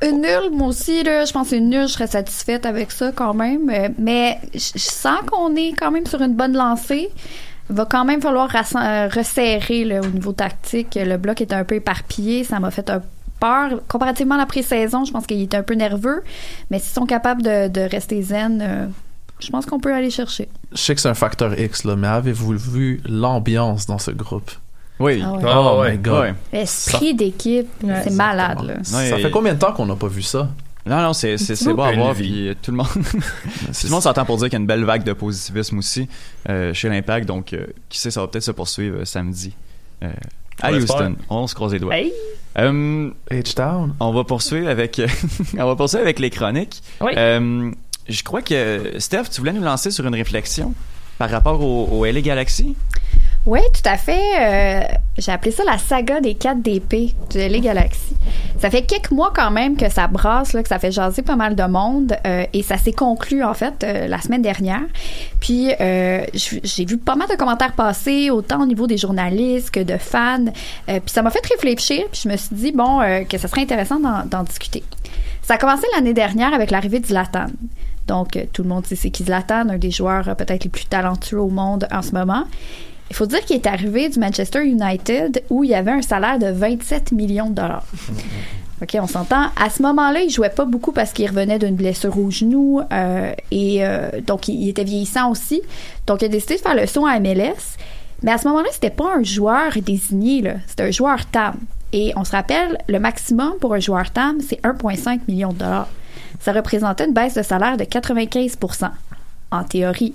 [0.02, 3.34] une nulle, moi aussi, là, je pense une nulle, je serais satisfaite avec ça quand
[3.34, 3.70] même.
[3.70, 7.08] Euh, Mais je sens qu'on est quand même sur une bonne lancée.
[7.70, 10.96] Il va quand même falloir resserrer là, au niveau tactique.
[11.00, 13.02] Le bloc est un peu éparpillé, ça m'a fait un
[13.40, 13.80] peur.
[13.88, 16.22] Comparativement à la pré-saison, je pense qu'il est un peu nerveux.
[16.70, 18.86] Mais s'ils sont capables de, de rester zen, euh,
[19.40, 20.48] je pense qu'on peut aller chercher.
[20.72, 24.50] Je sais que c'est un facteur X, là, mais avez-vous vu l'ambiance dans ce groupe?
[24.98, 25.20] Oui.
[25.22, 25.42] Ah ouais.
[25.44, 25.92] Ah oh ouais.
[25.92, 26.20] my god.
[26.22, 26.34] Ouais.
[26.52, 28.62] L'esprit d'équipe, Ouais, c'est malade.
[28.62, 28.74] Là.
[28.76, 30.48] Non, Ça fait combien de temps qu'on n'a pas vu ça?
[30.86, 32.14] Non, non, c'est, c'est, c'est beau à voir.
[32.14, 34.66] Puis euh, tout le monde, tout le monde s'entend pour dire qu'il y a une
[34.68, 36.08] belle vague de positivisme aussi
[36.48, 37.26] euh, chez l'Impact.
[37.26, 39.52] Donc, euh, qui sait, ça va peut-être se poursuivre euh, samedi
[40.04, 40.12] euh,
[40.62, 40.76] à On.
[40.76, 41.16] Houston.
[41.28, 41.96] On se croise les doigts.
[41.96, 42.12] Hey.
[42.58, 43.94] Euh, H-Town?
[44.00, 45.02] on va poursuivre avec,
[45.58, 46.82] on va poursuivre avec les chroniques.
[47.02, 47.12] Oui.
[48.08, 50.74] Je crois que Steph, tu voulais nous lancer sur une réflexion
[51.18, 52.76] par rapport au, au LA Galaxy?
[53.46, 54.40] Oui, tout à fait.
[54.40, 54.84] Euh,
[55.18, 58.16] J'ai appelé ça la saga des 4 DP de LA Galaxy.
[58.58, 61.54] Ça fait quelques mois quand même que ça brasse, que ça fait jaser pas mal
[61.54, 64.82] de monde euh, et ça s'est conclu en fait euh, la semaine dernière.
[65.38, 69.80] Puis euh, j'ai vu pas mal de commentaires passer, autant au niveau des journalistes que
[69.80, 70.46] de fans.
[70.86, 72.04] Puis ça m'a fait réfléchir.
[72.10, 74.82] Puis je me suis dit bon que ça serait intéressant d'en discuter.
[75.42, 77.46] Ça a commencé l'année dernière avec l'arrivée de Zlatan.
[78.06, 80.70] Donc, euh, tout le monde sait c'est qui Zlatan, un des joueurs euh, peut-être les
[80.70, 82.44] plus talentueux au monde en ce moment.
[83.10, 86.38] Il faut dire qu'il est arrivé du Manchester United où il y avait un salaire
[86.38, 87.86] de 27 millions de dollars.
[88.82, 89.46] OK, on s'entend.
[89.56, 93.32] À ce moment-là, il jouait pas beaucoup parce qu'il revenait d'une blessure au genou euh,
[93.50, 95.62] et euh, donc il, il était vieillissant aussi.
[96.06, 97.78] Donc il a décidé de faire le saut à MLS.
[98.22, 100.54] Mais à ce moment-là, c'était pas un joueur désigné, là.
[100.66, 101.54] C'était un joueur TAM.
[101.92, 105.88] Et on se rappelle, le maximum pour un joueur TAM, c'est 1,5 million de dollars.
[106.46, 108.88] Ça représentait une baisse de salaire de 95%
[109.50, 110.14] en théorie.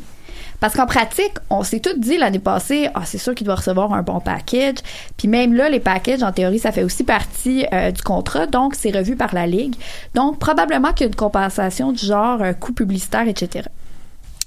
[0.61, 3.91] Parce qu'en pratique, on s'est tout dit l'année passée, ah, c'est sûr qu'il doit recevoir
[3.91, 4.77] un bon package.
[5.17, 8.75] Puis même là, les packages, en théorie, ça fait aussi partie euh, du contrat, donc
[8.75, 9.75] c'est revu par la Ligue.
[10.15, 13.67] Donc, probablement qu'il y a une compensation du genre euh, coût publicitaire, etc.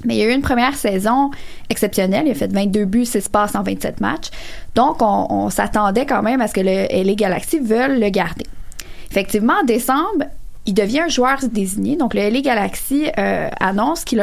[0.07, 1.33] Mais il y a eu une première saison
[1.69, 2.23] exceptionnelle.
[2.25, 4.31] Il a fait 22 buts, 6 passes en 27 matchs.
[4.75, 8.47] Donc, on, s'attendait quand même à ce que le LA Galaxy veuille le garder.
[9.11, 10.25] Effectivement, en décembre,
[10.67, 11.97] il devient un joueur désigné.
[11.97, 14.23] Donc, le LA Galaxy euh, annonce qu'ils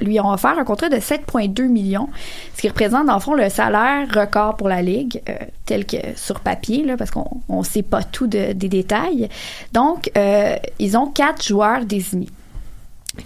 [0.00, 2.08] lui ont offert un contrat de 7,2 millions,
[2.54, 5.96] ce qui représente, dans le fond, le salaire record pour la Ligue, euh, tel que
[6.16, 9.28] sur papier, parce qu'on ne sait pas tout de- des détails.
[9.72, 12.28] Donc, euh, ils ont quatre joueurs désignés.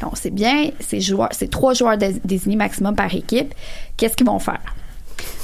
[0.05, 3.55] On sait bien, ces joueurs, c'est trois joueurs dés- désignés maximum par équipe.
[3.97, 4.61] Qu'est-ce qu'ils vont faire?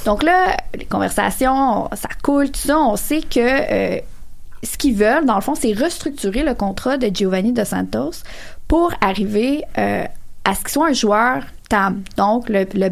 [0.05, 2.77] Donc là, les conversations, ça coule, tout ça.
[2.77, 3.39] On sait que
[4.63, 8.23] ce qu'ils veulent, dans le fond, c'est restructurer le contrat de Giovanni Dos Santos
[8.67, 10.05] pour arriver euh,
[10.45, 12.89] à ce qu'il soit un joueur TAM, donc le, le.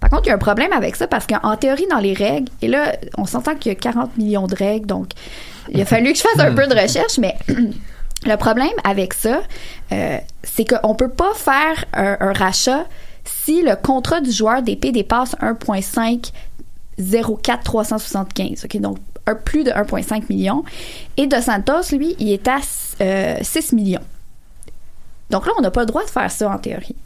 [0.00, 2.50] Par contre, il y a un problème avec ça parce qu'en théorie, dans les règles,
[2.62, 5.10] et là, on s'entend qu'il y a 40 millions de règles, donc
[5.70, 9.42] il a fallu que je fasse un peu de recherche, mais le problème avec ça,
[9.92, 12.86] euh, c'est qu'on peut pas faire un, rachat
[13.24, 16.32] si le contrat du joueur d'épée dépasse 1,5
[16.98, 18.64] 04 375.
[18.64, 18.98] OK, donc
[19.44, 20.64] plus de 1,5 million.
[21.16, 22.58] Et De Santos, lui, il est à
[23.00, 24.00] euh, 6 millions.
[25.30, 26.96] Donc là, on n'a pas le droit de faire ça en théorie.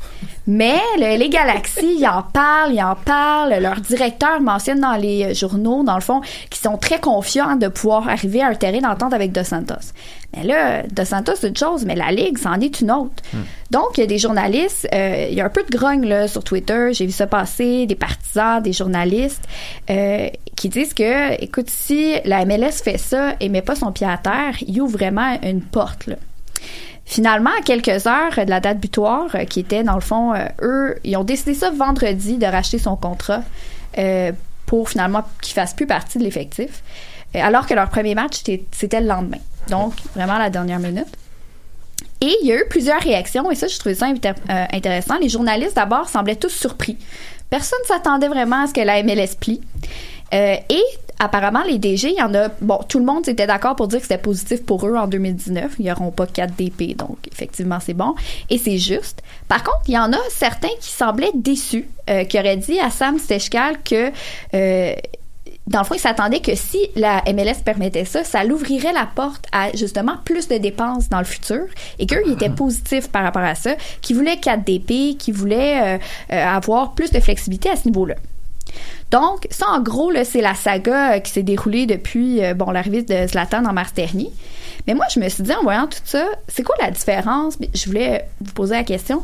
[0.46, 3.54] Mais le, les Galaxies, ils en parlent, ils en parlent.
[3.60, 7.68] Leur directeur mentionne dans les euh, journaux, dans le fond, qu'ils sont très confiants de
[7.68, 9.92] pouvoir arriver à un terrain d'entente avec Dos Santos.
[10.34, 13.22] Mais là, Dos Santos, c'est une chose, mais la Ligue, c'en est une autre.
[13.70, 16.28] Donc, il y a des journalistes, euh, il y a un peu de grogne là,
[16.28, 19.44] sur Twitter, j'ai vu ça passer, des partisans, des journalistes,
[19.90, 24.06] euh, qui disent que, écoute, si la MLS fait ça et met pas son pied
[24.06, 26.06] à terre, il ouvre vraiment une porte.
[26.06, 26.16] Là.
[27.10, 30.44] Finalement, à quelques heures de la date butoir, euh, qui était dans le fond, euh,
[30.60, 33.40] eux, ils ont décidé ça vendredi de racheter son contrat
[33.96, 34.30] euh,
[34.66, 36.82] pour finalement qu'il fasse plus partie de l'effectif,
[37.32, 39.38] alors que leur premier match c'était- le lendemain.
[39.70, 41.08] Donc vraiment à la dernière minute.
[42.20, 44.06] Et il y a eu plusieurs réactions, et ça, je trouvais ça
[44.72, 45.16] intéressant.
[45.18, 46.98] Les journalistes, d'abord, semblaient tous surpris.
[47.48, 49.62] Personne ne s'attendait vraiment à ce que la MLS plie.
[50.32, 50.82] Et
[51.18, 52.48] apparemment, les DG, il y en a.
[52.60, 55.76] Bon, tout le monde était d'accord pour dire que c'était positif pour eux en 2019.
[55.78, 58.14] Ils n'auront pas 4 DP, donc effectivement, c'est bon.
[58.50, 59.22] Et c'est juste.
[59.48, 62.90] Par contre, il y en a certains qui semblaient déçus, euh, qui auraient dit à
[62.90, 64.12] Sam Stechkal que.
[64.54, 64.94] euh,
[65.68, 69.44] dans le fond, ils s'attendaient que si la MLS permettait ça, ça l'ouvrirait la porte
[69.52, 71.60] à justement plus de dépenses dans le futur
[71.98, 75.96] et qu'eux, ils étaient positifs par rapport à ça, qu'ils voulaient 4 DP, qu'ils voulaient
[75.96, 75.98] euh,
[76.32, 78.14] euh, avoir plus de flexibilité à ce niveau-là.
[79.10, 83.02] Donc, ça, en gros, c'est la saga euh, qui s'est déroulée depuis euh, bon l'arrivée
[83.02, 84.30] de Zlatan en mars dernier.
[84.86, 87.58] Mais moi, je me suis dit, en voyant tout ça, c'est quoi la différence?
[87.74, 89.22] Je voulais vous poser la question.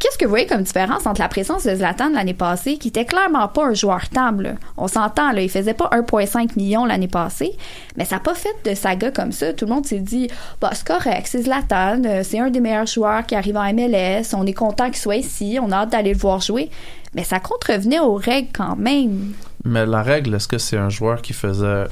[0.00, 3.04] Qu'est-ce que vous voyez comme différence entre la présence de Zlatan l'année passée, qui était
[3.04, 4.56] clairement pas un joueur table?
[4.78, 7.52] On s'entend, là, il faisait pas 1,5 million l'année passée,
[7.96, 9.52] mais ça n'a pas fait de saga comme ça.
[9.52, 12.86] Tout le monde s'est dit, bah, c'est correct, c'est Zlatan, euh, c'est un des meilleurs
[12.86, 16.14] joueurs qui arrive en MLS, on est content qu'il soit ici, on a hâte d'aller
[16.14, 16.70] le voir jouer.
[17.14, 19.32] Mais ça contrevenait aux règles quand même.
[19.64, 21.84] Mais la règle, est-ce que c'est un joueur qui faisait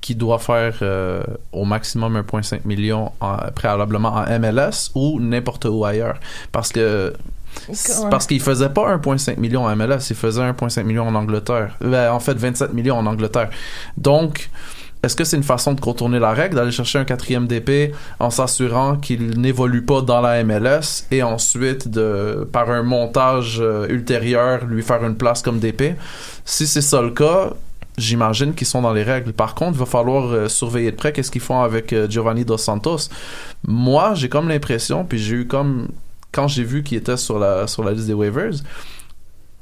[0.00, 5.84] qui doit faire euh, au maximum 1,5 million en- préalablement en MLS ou n'importe où
[5.84, 6.18] ailleurs?
[6.50, 7.12] Parce que
[8.10, 11.76] parce qu'il faisait pas 1,5 million en MLS, il faisait 1,5 million en Angleterre.
[11.80, 13.50] Ben, en fait, 27 millions en Angleterre.
[13.96, 14.50] Donc,
[15.02, 18.30] est-ce que c'est une façon de contourner la règle, d'aller chercher un quatrième DP en
[18.30, 24.64] s'assurant qu'il n'évolue pas dans la MLS et ensuite, de, par un montage euh, ultérieur,
[24.64, 25.96] lui faire une place comme DP?
[26.44, 27.50] Si c'est ça le cas,
[27.98, 29.32] j'imagine qu'ils sont dans les règles.
[29.32, 32.44] Par contre, il va falloir euh, surveiller de près qu'est-ce qu'ils font avec euh, Giovanni
[32.44, 33.08] Dos Santos.
[33.66, 35.88] Moi, j'ai comme l'impression, puis j'ai eu comme
[36.30, 38.54] quand j'ai vu qu'il était sur la sur la liste des waivers,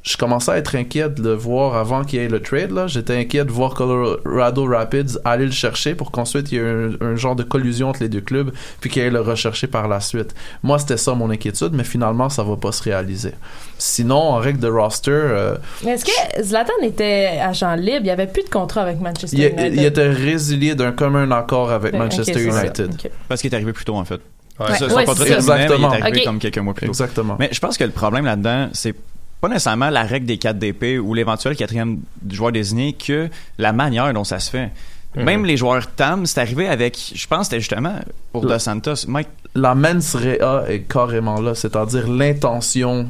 [0.03, 2.70] je commençais à être inquiet de le voir avant qu'il y ait le trade.
[2.70, 2.86] Là.
[2.86, 6.90] J'étais inquiet de voir Colorado Rapids aller le chercher pour qu'ensuite il y ait un,
[7.03, 10.01] un genre de collusion entre les deux clubs, puis qu'il aille le rechercher par la
[10.01, 10.34] suite.
[10.62, 13.32] Moi, c'était ça mon inquiétude, mais finalement, ça va pas se réaliser.
[13.76, 17.98] Sinon, en règle de roster, euh, Mais est-ce que Zlatan était agent libre?
[18.01, 19.74] Il n'y avait plus de contrat avec Manchester il, United.
[19.74, 22.42] il était résilié d'un commun accord avec Ben, Manchester.
[22.42, 22.90] United.
[23.28, 24.20] Parce qu'il est arrivé plus tôt, en fait.
[24.59, 24.74] Ouais.
[24.76, 25.92] Ça, Ouais, son contrat Exactement.
[25.92, 26.92] il est arrivé comme quelques mois plus tôt.
[26.92, 27.36] Exactement.
[27.38, 28.94] Mais je pense que le problème là-dedans, c'est
[29.41, 33.28] pas nécessairement la règle des 4 DP ou l'éventuel quatrième joueur désigné que
[33.59, 34.70] la manière dont ça se fait.
[35.16, 35.24] Mhm.
[35.24, 37.95] Même les joueurs TAM, c'est arrivé avec, je pense que c'était justement
[38.32, 43.07] pour Dos Santos, Mike, la mens rea est carrément là, c'est-à-dire l'intention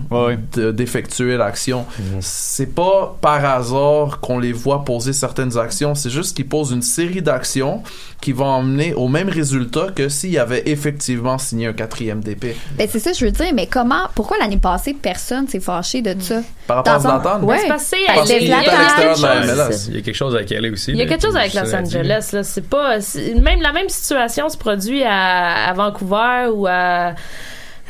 [0.57, 1.84] de- d'effectuer l'action.
[2.20, 6.82] C'est pas par hasard qu'on les voit poser certaines actions, c'est juste qu'ils posent une
[6.82, 7.82] série d'actions
[8.22, 12.55] qui vont emmener au même résultat que s'il y avait effectivement signé un quatrième DP.
[12.76, 16.14] Ben, c'est ça, je veux dire, mais comment, pourquoi l'année passée, personne s'est fâché de
[16.20, 16.41] ça?
[16.66, 17.43] Par rapport à Dans sens- Zlatan?
[17.45, 17.59] Ouais.
[17.62, 19.88] C'est parce qu'il à l'extérieur de la quelque chose- MLS.
[19.88, 20.91] Il y a quelque chose avec elle aussi.
[20.93, 21.74] Il y a quelque chose avec Los.
[21.74, 22.97] Angeles là, c'est pas
[23.41, 27.14] même la même situation se produit à, à Vancouver ou à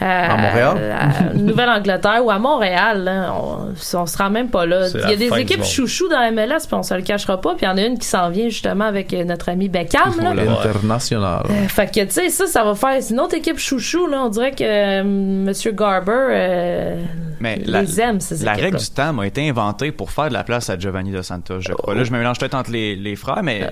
[0.02, 0.96] À Montréal?
[0.98, 3.34] à Nouvelle-Angleterre ou à Montréal, là.
[3.34, 4.88] on, on se rend même pas là.
[4.94, 5.66] Il y a des équipes monde.
[5.66, 7.50] chouchous dans la MLS, puis on se le cachera pas.
[7.54, 10.14] Puis il y en a une qui s'en vient justement avec euh, notre ami Beckham.
[10.22, 10.30] Là.
[10.30, 11.42] International.
[11.50, 12.96] Euh, fait que, tu sais, ça, ça va faire.
[13.02, 14.22] C'est une autre équipe chouchou, là.
[14.24, 17.02] On dirait que euh, Monsieur Garber euh,
[17.40, 20.34] Mais les la, aime, ces la règle du temps a été inventée pour faire de
[20.34, 21.94] la place à Giovanni Dos Santos, je crois.
[21.94, 23.68] Là, je me mélange peut-être entre les, les frères, mais.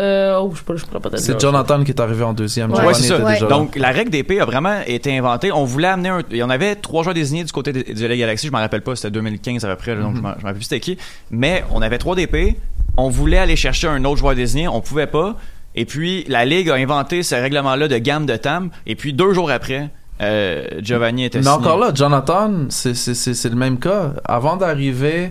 [0.00, 1.24] Euh, oh, je sais pas, je pourrais pas te dire.
[1.24, 2.70] C'est Jonathan qui est arrivé en deuxième.
[2.70, 3.14] Ouais, Giovanni c'est ça.
[3.16, 3.50] était déjà là.
[3.50, 5.52] Donc, la règle d'épée a vraiment été inventée.
[5.52, 6.22] On voulait amener un.
[6.30, 8.46] Il y en avait trois joueurs désignés du côté de, de la Galaxie.
[8.46, 8.96] Je m'en rappelle pas.
[8.96, 9.96] C'était 2015 à peu près.
[9.96, 10.96] donc, je m'en je m'en rappelle plus c'était qui.
[11.30, 12.56] Mais on avait trois d'épée.
[12.96, 14.68] On voulait aller chercher un autre joueur désigné.
[14.68, 15.36] On pouvait pas.
[15.74, 18.70] Et puis, la Ligue a inventé ce règlement-là de gamme de tam.
[18.86, 19.90] Et puis, deux jours après,
[20.20, 21.56] euh, Giovanni était Mais signé.
[21.56, 24.14] encore là, Jonathan, c'est le même cas.
[24.24, 25.30] Avant d'arriver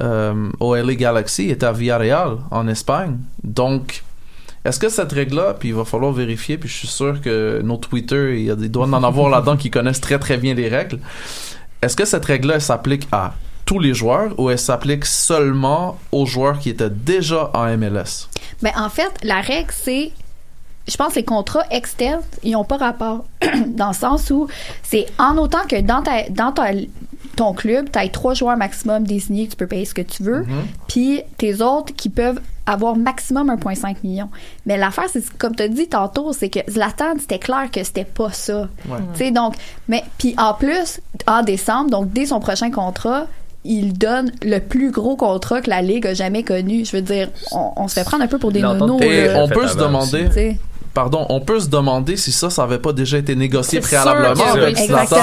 [0.00, 3.16] euh, au LA Galaxy, il était à Villarreal, en Espagne.
[3.44, 4.02] Donc,
[4.66, 7.76] est-ce que cette règle-là, puis il va falloir vérifier, puis je suis sûr que nos
[7.76, 10.68] Twitter, il y a des doigts d'en avoir là-dedans qui connaissent très très bien les
[10.68, 10.98] règles.
[11.82, 16.24] Est-ce que cette règle-là, elle s'applique à tous les joueurs ou elle s'applique seulement aux
[16.26, 18.28] joueurs qui étaient déjà en MLS?
[18.62, 20.12] Ben, en fait, la règle, c'est.
[20.88, 23.24] Je pense que les contrats externes, ils n'ont pas rapport.
[23.66, 24.46] dans le sens où
[24.84, 26.70] c'est en autant que dans, ta, dans ta-
[27.34, 30.46] ton club, tu as trois joueurs maximum désignés, tu peux payer ce que tu veux.
[30.88, 34.28] Puis tes autres qui peuvent avoir maximum 1,5 million.
[34.66, 38.04] Mais l'affaire, c'est comme tu as dit tantôt, c'est que Zlatan, c'était clair que c'était
[38.04, 38.68] pas ça.
[38.88, 38.98] Ouais.
[39.12, 39.54] Tu sais, donc,
[39.88, 43.26] mais puis en plus, en décembre, donc dès son prochain contrat,
[43.64, 46.84] il donne le plus gros contrat que la Ligue a jamais connu.
[46.84, 49.00] Je veux dire, on, on se fait prendre un peu pour des nonos.
[49.00, 50.56] Et on peut se demander, Tu sais.
[50.94, 54.76] pardon, on peut se demander si ça, ça avait pas déjà été négocié préalablement avec.
[54.78, 55.16] Zlatan.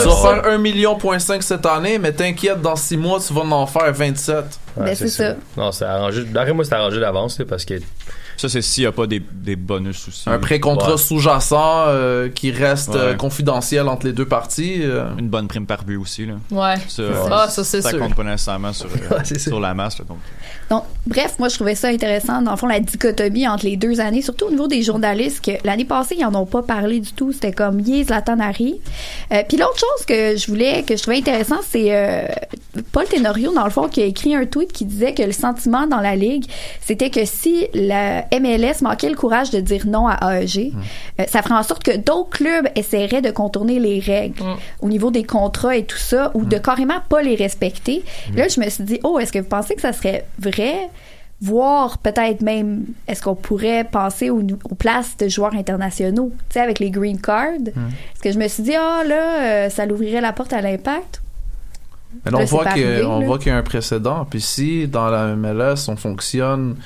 [0.00, 3.34] Tu vas faire 1 million point 5 cette année, mais t'inquiète, dans 6 mois, tu
[3.34, 4.59] vas en faire 27.
[4.76, 6.24] Ben, Ouais, Non, c'est arrangé.
[6.24, 7.74] D'après moi, c'est arrangé d'avance, là, parce que.
[8.36, 10.28] Ça, c'est s'il n'y a pas des, des bonus aussi.
[10.28, 10.96] Un pré-contrat Ouais.
[10.96, 12.96] sous-jacent euh, qui reste Ouais.
[12.96, 14.80] euh, confidentiel entre les deux parties.
[14.82, 15.10] euh.
[15.18, 16.24] Une bonne prime par but aussi.
[16.24, 16.34] Là.
[16.50, 16.76] Ouais.
[16.88, 17.98] Ça, Ah, ça, c'est ça sûr.
[17.98, 19.98] compte pas nécessairement sur, euh, sur la masse.
[19.98, 20.18] là, donc.
[20.70, 23.98] Donc, bref, moi, je trouvais ça intéressant, dans le fond, la dichotomie entre les deux
[23.98, 27.12] années, surtout au niveau des journalistes, que l'année passée, ils en ont pas parlé du
[27.12, 27.32] tout.
[27.32, 28.76] C'était comme, yes, Zlatan arrive.
[29.32, 32.22] Euh, Puis l'autre chose que je voulais, que je trouvais intéressant, c'est euh,
[32.92, 35.88] Paul Tenorio, dans le fond, qui a écrit un tweet qui disait que le sentiment
[35.88, 36.44] dans la Ligue,
[36.80, 40.72] c'était que si la MLS manquait le courage de dire non à AEG,
[41.18, 44.40] euh, ça ferait en sorte que d'autres clubs essaieraient de contourner les règles
[44.80, 48.04] au niveau des contrats et tout ça, ou de carrément pas les respecter.
[48.36, 50.59] Là, je me suis dit, oh, est-ce que vous pensez que ça serait vrai?
[51.42, 56.60] Voire peut-être même, est-ce qu'on pourrait penser aux, aux places de joueurs internationaux, tu sais,
[56.60, 57.54] avec les green cards?
[57.66, 61.22] Est-ce que je me suis dit, ah là, euh, ça l'ouvrirait la porte à l'impact?
[62.24, 62.64] Mais là, on Là, voit
[63.06, 64.26] on voit qu'il y a un précédent.
[64.28, 66.76] Puis si dans la MLS, on fonctionne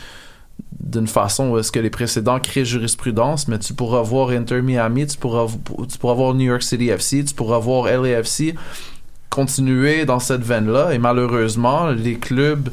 [0.79, 5.07] d'une façon où est-ce que les précédents créent jurisprudence, mais tu pourras voir Inter Miami,
[5.07, 5.47] tu pourras,
[5.91, 8.55] tu pourras voir New York City FC, tu pourras voir LAFC
[9.31, 10.93] continuer dans cette veine-là.
[10.93, 12.69] Et malheureusement, les clubs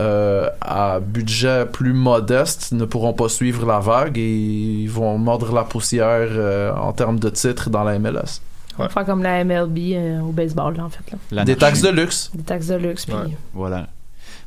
[0.00, 5.52] euh, à budget plus modeste ne pourront pas suivre la vague et ils vont mordre
[5.52, 8.40] la poussière euh, en termes de titres dans la MLS.
[8.78, 11.16] Va faire comme la MLB euh, au baseball, là, en fait.
[11.32, 11.44] Là.
[11.44, 12.30] Des taxes de luxe.
[12.32, 13.06] Des taxes de luxe.
[13.06, 13.14] Puis
[13.52, 13.88] Voilà.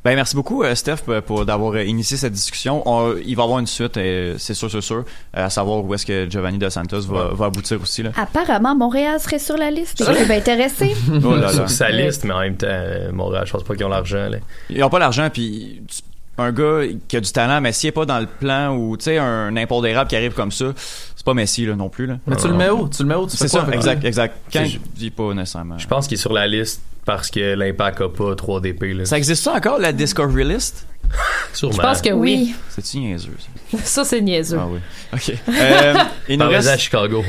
[0.04, 2.82] Ben, merci beaucoup, euh, Steph, pour- pour d'avoir euh, initié cette discussion.
[2.88, 4.98] On- il va y avoir une suite, euh, c'est sûr, c'est sûr,
[5.38, 8.02] euh, à savoir où est-ce que Giovanni Dos Santos va, va aboutir aussi.
[8.02, 8.10] Là.
[8.18, 10.04] Apparemment, Montréal serait sur la liste.
[10.04, 10.96] Je suis intéressé.
[11.24, 11.54] Oh là là.
[11.54, 14.28] Sur sa liste, mais en même temps, euh, Montréal, je pense pas qu'ils ont l'argent.
[14.30, 14.38] là.
[14.72, 16.02] Ils n'ont pas l'argent, puis tu-
[16.42, 19.06] un gars qui a du talent, mais s'il n'est pas dans le plan ou, tu
[19.06, 20.66] sais, un impondérable qui arrive comme ça,
[21.16, 22.08] c'est pas Messi, là, non plus.
[22.08, 22.18] Là.
[22.26, 22.90] Mais tu le mets où?
[22.90, 23.28] Tu le mets où?
[23.28, 24.36] Tu C'est ça, exact, exact.
[24.52, 25.78] Quand je dis pas nécessairement.
[25.78, 28.84] Je pense qu'il est sur la liste parce que l'impact a pas 3 DP.
[28.94, 29.06] Là.
[29.06, 30.88] Ça existe ça encore, la Discovery List?
[31.54, 31.76] Sûrement.
[31.76, 32.56] Je pense que oui.
[32.70, 33.36] C'est-tu niaiseux,
[33.72, 33.78] ça?
[33.84, 34.60] Ça, c'est niaiseux.
[34.60, 34.80] Ah oui.
[35.14, 35.34] OK.
[35.62, 35.94] Euh,
[36.30, 36.68] il nous reste...
[36.68, 37.24] à Chicago.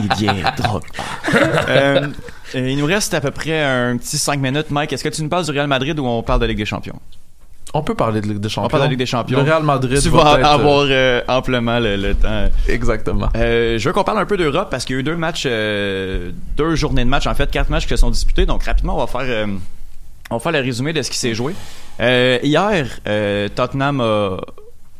[0.00, 1.04] Didier Drogba.
[1.68, 2.08] Euh,
[2.54, 4.70] euh, il nous reste à peu près un petit 5 minutes.
[4.70, 6.64] Mike, est-ce que tu nous parles du Real Madrid ou on parle de Ligue des
[6.64, 6.98] Champions?
[7.74, 8.66] On peut parler de Ligue des Champions.
[8.66, 9.38] On parle de Ligue des Champions.
[9.38, 12.50] Le Real Madrid Tu va vas peut-être, avoir euh, amplement le, le temps.
[12.68, 13.28] Exactement.
[13.34, 15.44] Euh, je veux qu'on parle un peu d'Europe parce qu'il y a eu deux matchs,
[15.46, 18.44] euh, deux journées de match, en fait, quatre matchs qui se sont disputés.
[18.44, 19.46] Donc rapidement, on va faire, euh,
[20.30, 21.54] on va faire le résumé de ce qui s'est joué.
[22.00, 24.36] Euh, hier, euh, Tottenham a,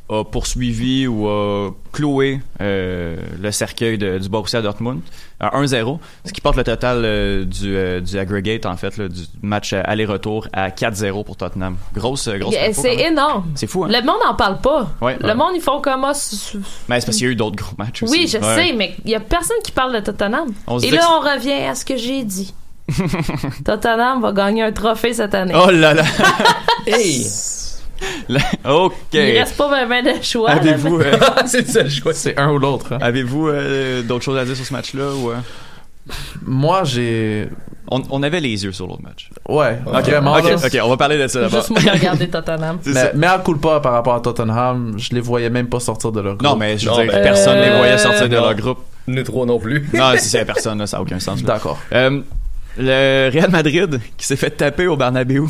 [0.09, 5.01] a poursuivi ou a cloué euh, le cercueil de- du Borussia Dortmund
[5.51, 9.21] 1-0, ce qui porte le total euh, du, euh, du aggregate, en fait, là, du
[9.43, 11.77] match euh, aller-retour à 4-0 pour Tottenham.
[11.95, 13.45] Grosse, grosse C'est énorme.
[13.55, 13.89] C'est fou, hein?
[13.91, 14.91] Le monde n'en parle pas.
[15.01, 15.17] Ouais.
[15.21, 15.35] Le Ouais.
[15.35, 16.13] monde, ils font comme ah,
[16.89, 18.13] Mais c'est parce qu'il y a eu d'autres gros matchs aussi.
[18.13, 18.55] Oui, je Ouais.
[18.55, 20.49] sais, mais il y a personne qui parle de Tottenham.
[20.67, 22.55] On Et là, que- on revient à ce que j'ai dit.
[23.65, 25.55] Tottenham va gagner un trophée cette année.
[25.57, 26.05] Oh là là!
[26.87, 27.27] hey!
[28.69, 28.93] OK.
[29.13, 30.51] Il reste pas vraiment de choix.
[30.51, 31.13] Avez-vous euh,
[31.47, 32.15] c'est ça le choix.
[32.15, 32.93] C'est un ou l'autre.
[32.93, 32.99] hein.
[33.01, 35.37] Avez-vous euh, d'autres choses à dire sur ce match-là ou euh?
[36.45, 37.49] Moi, j'ai.
[37.91, 39.31] on, on avait les yeux sur l'autre match.
[39.49, 40.35] Ouais, Ok, vraiment.
[40.35, 40.57] ok, là.
[40.57, 41.61] ok, on va parler de ça d'abord.
[41.65, 42.79] Juste moi regardé Tottenham.
[42.83, 45.79] C'est Mais, mais à coup pas par rapport à Tottenham, je les voyais même pas
[45.79, 46.43] sortir de leur groupe.
[46.51, 48.43] Non, mais je veux Non, dire, ben, personne ne les voyait sortir de non.
[48.43, 48.79] leur groupe.
[49.07, 49.89] Nous trois non plus.
[49.95, 51.43] Non, si c'est personne, là, ça n'a aucun sens.
[51.45, 51.79] D'accord.
[51.93, 52.21] Euh,
[52.79, 55.45] le Real Madrid qui s'est fait taper au Bernabeu.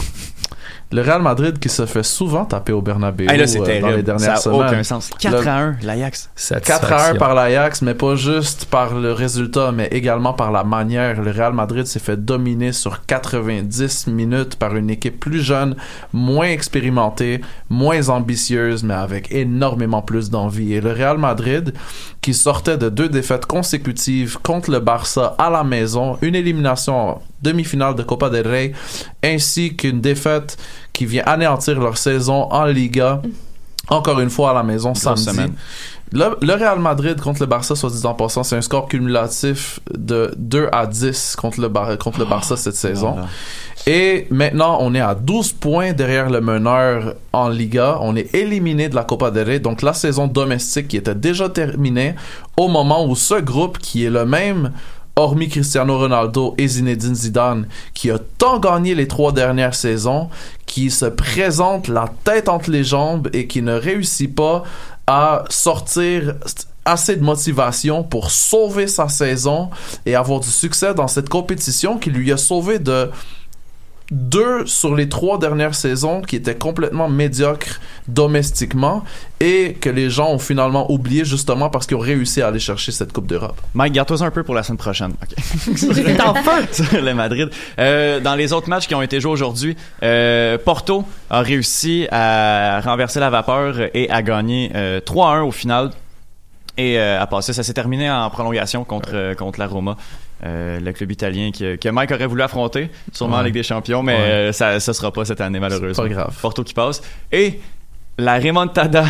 [0.92, 4.20] Le Real Madrid qui se fait souvent taper au Bernabeu Hey, euh, dans les dernières
[4.20, 4.60] Ça n'a semaines.
[4.68, 5.10] aucun sens.
[5.18, 6.30] 4 Le- à 1, l'Ajax.
[6.64, 10.64] 4 à 1 par l'Ajax, mais pas juste par le résultat, mais également par la
[10.64, 11.20] manière.
[11.22, 15.76] Le Real Madrid s'est fait dominer sur 90 minutes par une équipe plus jeune,
[16.12, 17.40] moins expérimentée,
[17.70, 20.74] moins ambitieuse, mais avec énormément plus d'envie.
[20.74, 21.72] Et le Real Madrid,
[22.22, 27.22] qui sortait de deux défaites consécutives contre le Barça à la maison, une élimination en
[27.42, 28.72] demi-finale de Copa del Rey,
[29.24, 30.56] ainsi qu'une défaite
[30.92, 33.20] qui vient anéantir leur saison en Liga,
[33.88, 35.24] encore une fois à la maison samedi.
[35.24, 35.52] semaine.
[36.12, 39.80] Le, le Real Madrid contre le Barça, soit dit en passant, c'est un score cumulatif
[39.92, 43.12] de 2 à 10 contre le, Bar- contre le Barça cette saison.
[43.12, 43.28] Voilà.
[43.86, 47.98] Et maintenant, on est à 12 points derrière le meneur en Liga.
[48.00, 49.58] On est éliminé de la Copa del Rey.
[49.58, 52.14] Donc, la saison domestique qui était déjà terminée
[52.56, 54.72] au moment où ce groupe, qui est le même,
[55.16, 60.30] hormis Cristiano Ronaldo et Zinedine Zidane, qui a tant gagné les trois dernières saisons,
[60.64, 64.62] qui se présente la tête entre les jambes et qui ne réussit pas
[65.08, 66.34] à sortir
[66.84, 69.70] assez de motivation pour sauver sa saison
[70.06, 73.10] et avoir du succès dans cette compétition qui lui a sauvé de
[74.12, 79.04] deux sur les trois dernières saisons qui étaient complètement médiocres domestiquement
[79.40, 82.92] et que les gens ont finalement oublié justement parce qu'ils ont réussi à aller chercher
[82.92, 83.58] cette Coupe d'Europe.
[83.74, 85.12] Mike, garde-toi un peu pour la semaine prochaine.
[85.22, 85.76] OK.
[85.94, 86.66] T'es en feu.
[86.84, 87.48] sur le Madrid.
[87.78, 92.80] Euh, dans les autres matchs qui ont été joués aujourd'hui, euh, Porto a réussi à
[92.82, 95.90] renverser la vapeur et à gagner euh, 3-1 au final
[96.76, 97.52] et euh, à passer.
[97.52, 99.96] Ça s'est terminé en prolongation contre, euh, contre la Roma.
[100.44, 103.44] Euh, le club italien que, que Mike aurait voulu affronter, sûrement en Ouais.
[103.44, 104.20] Ligue des Champions, mais Ouais.
[104.20, 106.02] euh, ça ne sera pas cette année malheureusement.
[106.02, 106.36] pas grave.
[106.42, 107.00] Porto qui passe.
[107.30, 107.60] Et
[108.18, 109.04] la remontada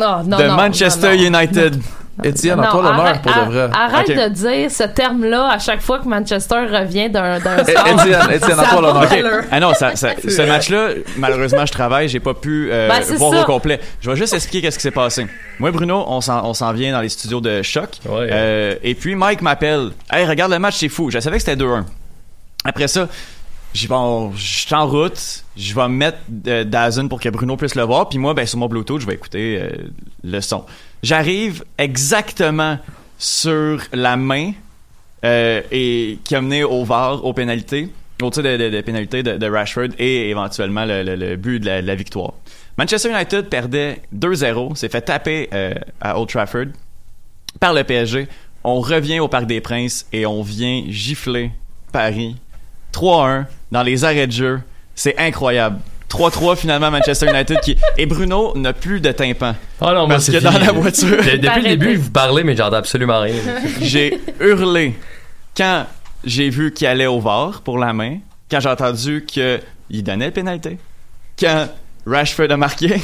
[0.00, 1.38] Non, non, de non, Manchester non, non.
[1.40, 1.80] United.
[2.22, 3.70] Étienne, à toi l'honneur arrête- pour de vrai.
[3.72, 4.14] Arrête Ok.
[4.16, 7.86] de dire ce terme-là à chaque fois que Manchester revient d'un d'un Eh, score.
[7.86, 8.92] Étienne, Étienne, à toi l'honneur.
[9.00, 9.10] pas Ok.
[9.22, 9.40] d'allure.
[9.50, 13.32] Ah non, ça, ça- ce match-là, malheureusement, je travaille, j'ai pas pu euh, Ben, voir
[13.32, 13.40] ça.
[13.40, 13.80] au complet.
[14.02, 15.26] Je vais juste expliquer qu'est-ce qui s'est passé.
[15.58, 17.88] Moi, Bruno, on s'en, vient dans les studios de choc.
[18.06, 18.28] Ouais.
[18.30, 19.88] Euh, et puis Mike m'appelle.
[20.12, 21.10] Hey, regarde le match, c'est fou.
[21.10, 21.86] Je savais que c'était 2-1.
[22.66, 23.08] Après ça,
[23.74, 25.44] je bon, je suis en route.
[25.56, 28.08] Je vais me mettre euh, Dazen pour que Bruno puisse le voir.
[28.08, 29.70] Puis moi, ben sur mon Bluetooth, je vais écouter euh,
[30.24, 30.64] le son.
[31.02, 32.78] J'arrive exactement
[33.18, 34.52] sur la main
[35.24, 37.88] euh, et qui a mené au VAR, aux pénalités,
[38.22, 41.60] au tir de, de, de pénalité de, de Rashford et éventuellement le, le- le but
[41.60, 42.32] de la, de la victoire.
[42.78, 46.66] Manchester United perdait 2-0, s'est fait taper euh, à Old Trafford
[47.60, 48.26] par le PSG.
[48.64, 51.50] On revient au Parc des Princes et on vient gifler
[51.92, 52.36] Paris
[52.92, 54.60] 3-1 dans les arrêts de jeu.
[54.94, 55.78] C'est incroyable.
[56.10, 59.54] 3-3 finalement Manchester United qui et Bruno n'a plus de tympan.
[59.80, 62.76] Ah non, Parce que dans la voiture, De- depuis le début, vous parlez, mais j'entends
[62.76, 63.34] absolument rien.
[63.80, 64.96] j'ai hurlé
[65.56, 65.86] quand
[66.24, 68.18] j'ai vu qu'il allait au VAR pour la main,
[68.50, 70.78] quand j'ai entendu qu'il donnait le pénalité,
[71.38, 71.68] quand
[72.06, 73.00] Rashford a marqué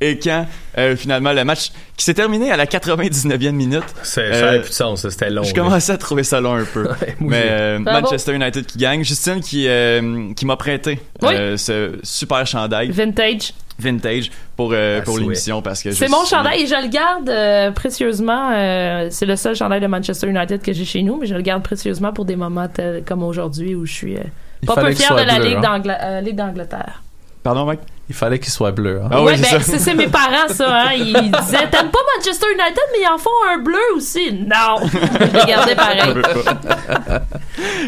[0.00, 0.46] et quand
[0.78, 3.82] euh, finalement le match qui s'est terminé à la 99e minute.
[4.02, 5.42] C'est- Euh, ça n'avait plus de sens, c'était long.
[5.42, 6.84] Je commençais à trouver ça long un peu.
[7.00, 7.78] Ouais, Mais euh.
[7.78, 9.02] Manchester United qui gagne.
[9.04, 11.34] Justine qui, euh, qui m'a prêté Oui.
[11.34, 13.52] euh, ce super chandail Vintage.
[13.78, 17.28] vintage pour, euh, Ah, pour l'émission parce que C'est mon chandail et je le garde
[17.28, 18.50] euh, précieusement.
[18.54, 21.42] euh, c'est le seul chandail de Manchester United que j'ai chez nous, mais je le
[21.42, 24.20] garde précieusement pour des moments tels- comme aujourd'hui où je suis euh,
[24.66, 25.82] pas peu fier de la Ligue, hein.
[26.02, 27.02] euh, Ligue d'Angleterre.
[27.42, 27.80] Pardon, mec?
[28.08, 29.00] Il fallait qu'il soit bleu.
[29.02, 29.08] hein.
[29.10, 30.68] Ah oui, ouais, c'est ben, c'est mes parents, ça.
[30.84, 30.92] Hein?
[30.94, 34.32] Ils disaient T'aimes pas Manchester United, mais ils en font un bleu aussi.
[34.32, 36.14] Non Je pareil.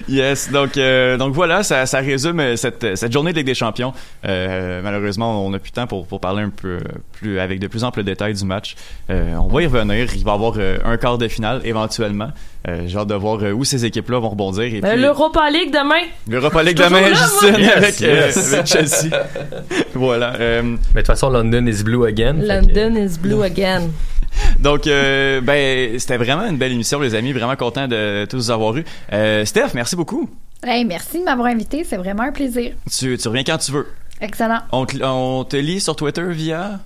[0.09, 3.55] yes, donc, euh, donc voilà, ça, ça résume euh, cette, cette journée de Ligue des
[3.55, 3.93] Champions.
[4.27, 6.79] Euh, malheureusement, on n'a plus de temps pour, pour parler un peu
[7.13, 8.75] plus avec de plus amples détails du match.
[9.11, 10.09] Euh, on va y revenir.
[10.17, 12.31] Il va y avoir euh, un quart de finale éventuellement.
[12.67, 14.65] Euh, J'ai hâte de voir euh, où ces équipes-là vont rebondir.
[14.65, 16.03] Et puis, L'Europa League demain.
[16.29, 17.73] l'Europa League demain, Justine, moi.
[17.77, 18.53] avec, Yes, euh, yes.
[18.55, 19.17] avec Chelsea.
[19.95, 20.35] voilà.
[20.41, 22.35] euh, Mais de toute façon, London is blue again.
[22.41, 23.83] que- London is blue again.
[24.59, 27.33] donc, euh, ben, c'était vraiment une belle émission, les amis.
[27.33, 28.85] Vraiment content de tous vous avoir eu.
[29.13, 30.29] Euh, Steph, merci beaucoup.
[30.65, 31.85] Hey, merci de m'avoir invité.
[31.85, 32.73] C'est vraiment un plaisir.
[32.91, 33.87] Tu, tu reviens quand tu veux.
[34.21, 34.59] Excellent.
[34.73, 36.81] On te, on te lit sur Twitter via?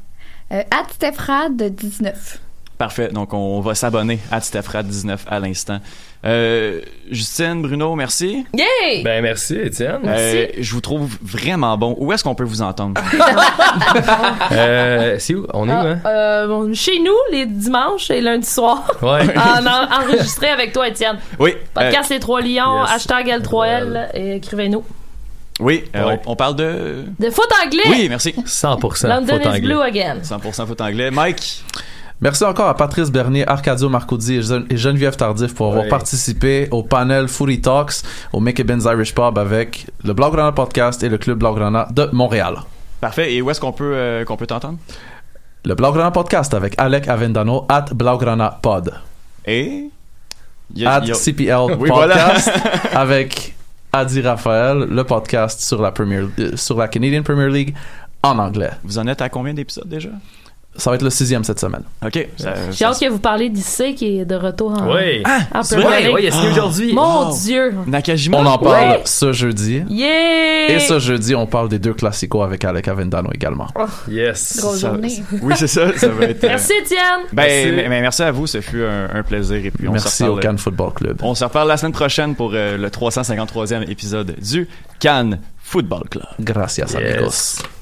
[0.53, 2.39] Euh, at Stephrad 19.
[2.83, 3.11] Parfait.
[3.13, 5.79] Donc, on va s'abonner à Stephrad19 à l'instant.
[6.25, 8.45] Euh, Justine, Bruno, merci.
[8.57, 9.05] Yay!
[9.05, 10.01] Ben, merci, Étienne.
[10.05, 11.95] Euh, je vous trouve vraiment bon.
[12.01, 13.01] Où est-ce qu'on peut vous entendre?
[14.53, 15.47] Euh, c'est où?
[15.55, 15.99] On est où, hein?
[16.05, 18.91] Euh, bon, chez nous, les dimanches et lundi soir.
[19.01, 19.29] Ouais.
[19.37, 21.19] en, en- enregistré avec toi, Étienne.
[21.39, 21.55] Oui.
[21.73, 22.91] Podcast Les Trois Lions, yes.
[22.95, 24.85] hashtag L3L, et écrivez-nous.
[25.61, 26.21] Oui, euh, Ouais.
[26.27, 27.05] on, on parle de...
[27.19, 27.83] De foot anglais!
[27.89, 28.33] Oui, merci.
[28.33, 29.61] 100% London faute is anglais.
[29.61, 30.17] blue again.
[30.25, 31.11] 100% foot anglais.
[31.11, 31.63] Mike?
[32.23, 36.69] Merci encore à Patrice Bernier, Arcadio Marcoudi et Gen- et Geneviève Tardif pour avoir participé
[36.71, 38.03] au panel Footy Talks
[38.33, 42.59] au Mickey Ben's Irish Pub avec le Blaugrana Podcast et le Club Blaugrana de Montréal.
[43.01, 43.35] Parfait.
[43.35, 44.79] Et où est-ce qu'on peut, euh, qu'on peut t'entendre?
[45.65, 48.93] Le Blaugrana Podcast avec Alec Avendano at Blaugrana Pod.
[49.45, 49.91] Et?
[50.75, 52.15] Il y a- At il y a- CPL Oui, voilà.
[52.15, 52.51] Podcast
[52.95, 53.55] avec
[53.93, 57.75] Adi Raphaël, le podcast sur la, Premier, euh, sur la Canadian Premier League
[58.23, 58.71] en anglais.
[58.85, 60.11] Vous en êtes à combien d'épisodes déjà?
[60.75, 61.83] Ça va être le sixième cette semaine.
[62.05, 62.29] OK.
[62.71, 65.23] J'ai hâte que vous parliez d'IC qui est de retour en, Oui.
[65.55, 66.03] en c'est Premier vrai?
[66.05, 66.15] League.
[66.15, 66.93] Ouais, il a signé aujourd'hui.
[66.95, 67.37] Mon Wow.
[67.37, 67.75] Dieu!
[67.87, 68.39] Nakajima?
[68.39, 69.83] On en parle ce jeudi.
[69.91, 70.71] Yeah!
[70.71, 73.67] Et ce jeudi, on parle des deux classicos avec Alec Avendano également.
[74.09, 74.57] Yes.
[74.61, 75.23] Grosse Ça- journée.
[75.43, 75.97] Oui, c'est ça.
[75.97, 76.43] Ça va être...
[76.45, 77.01] euh, Merci, Étienne!
[77.35, 77.73] Ben, Merci.
[77.77, 79.57] mais- mais merci à vous, ce fut un, un plaisir.
[79.65, 81.19] Et puis on Merci au reparle, Cannes Football Club.
[81.23, 84.67] On se reparle la semaine prochaine pour euh, le 353e épisode du
[85.01, 86.25] Cannes Football Club.
[86.41, 86.97] Gracias, Yes.
[86.97, 87.82] amigos.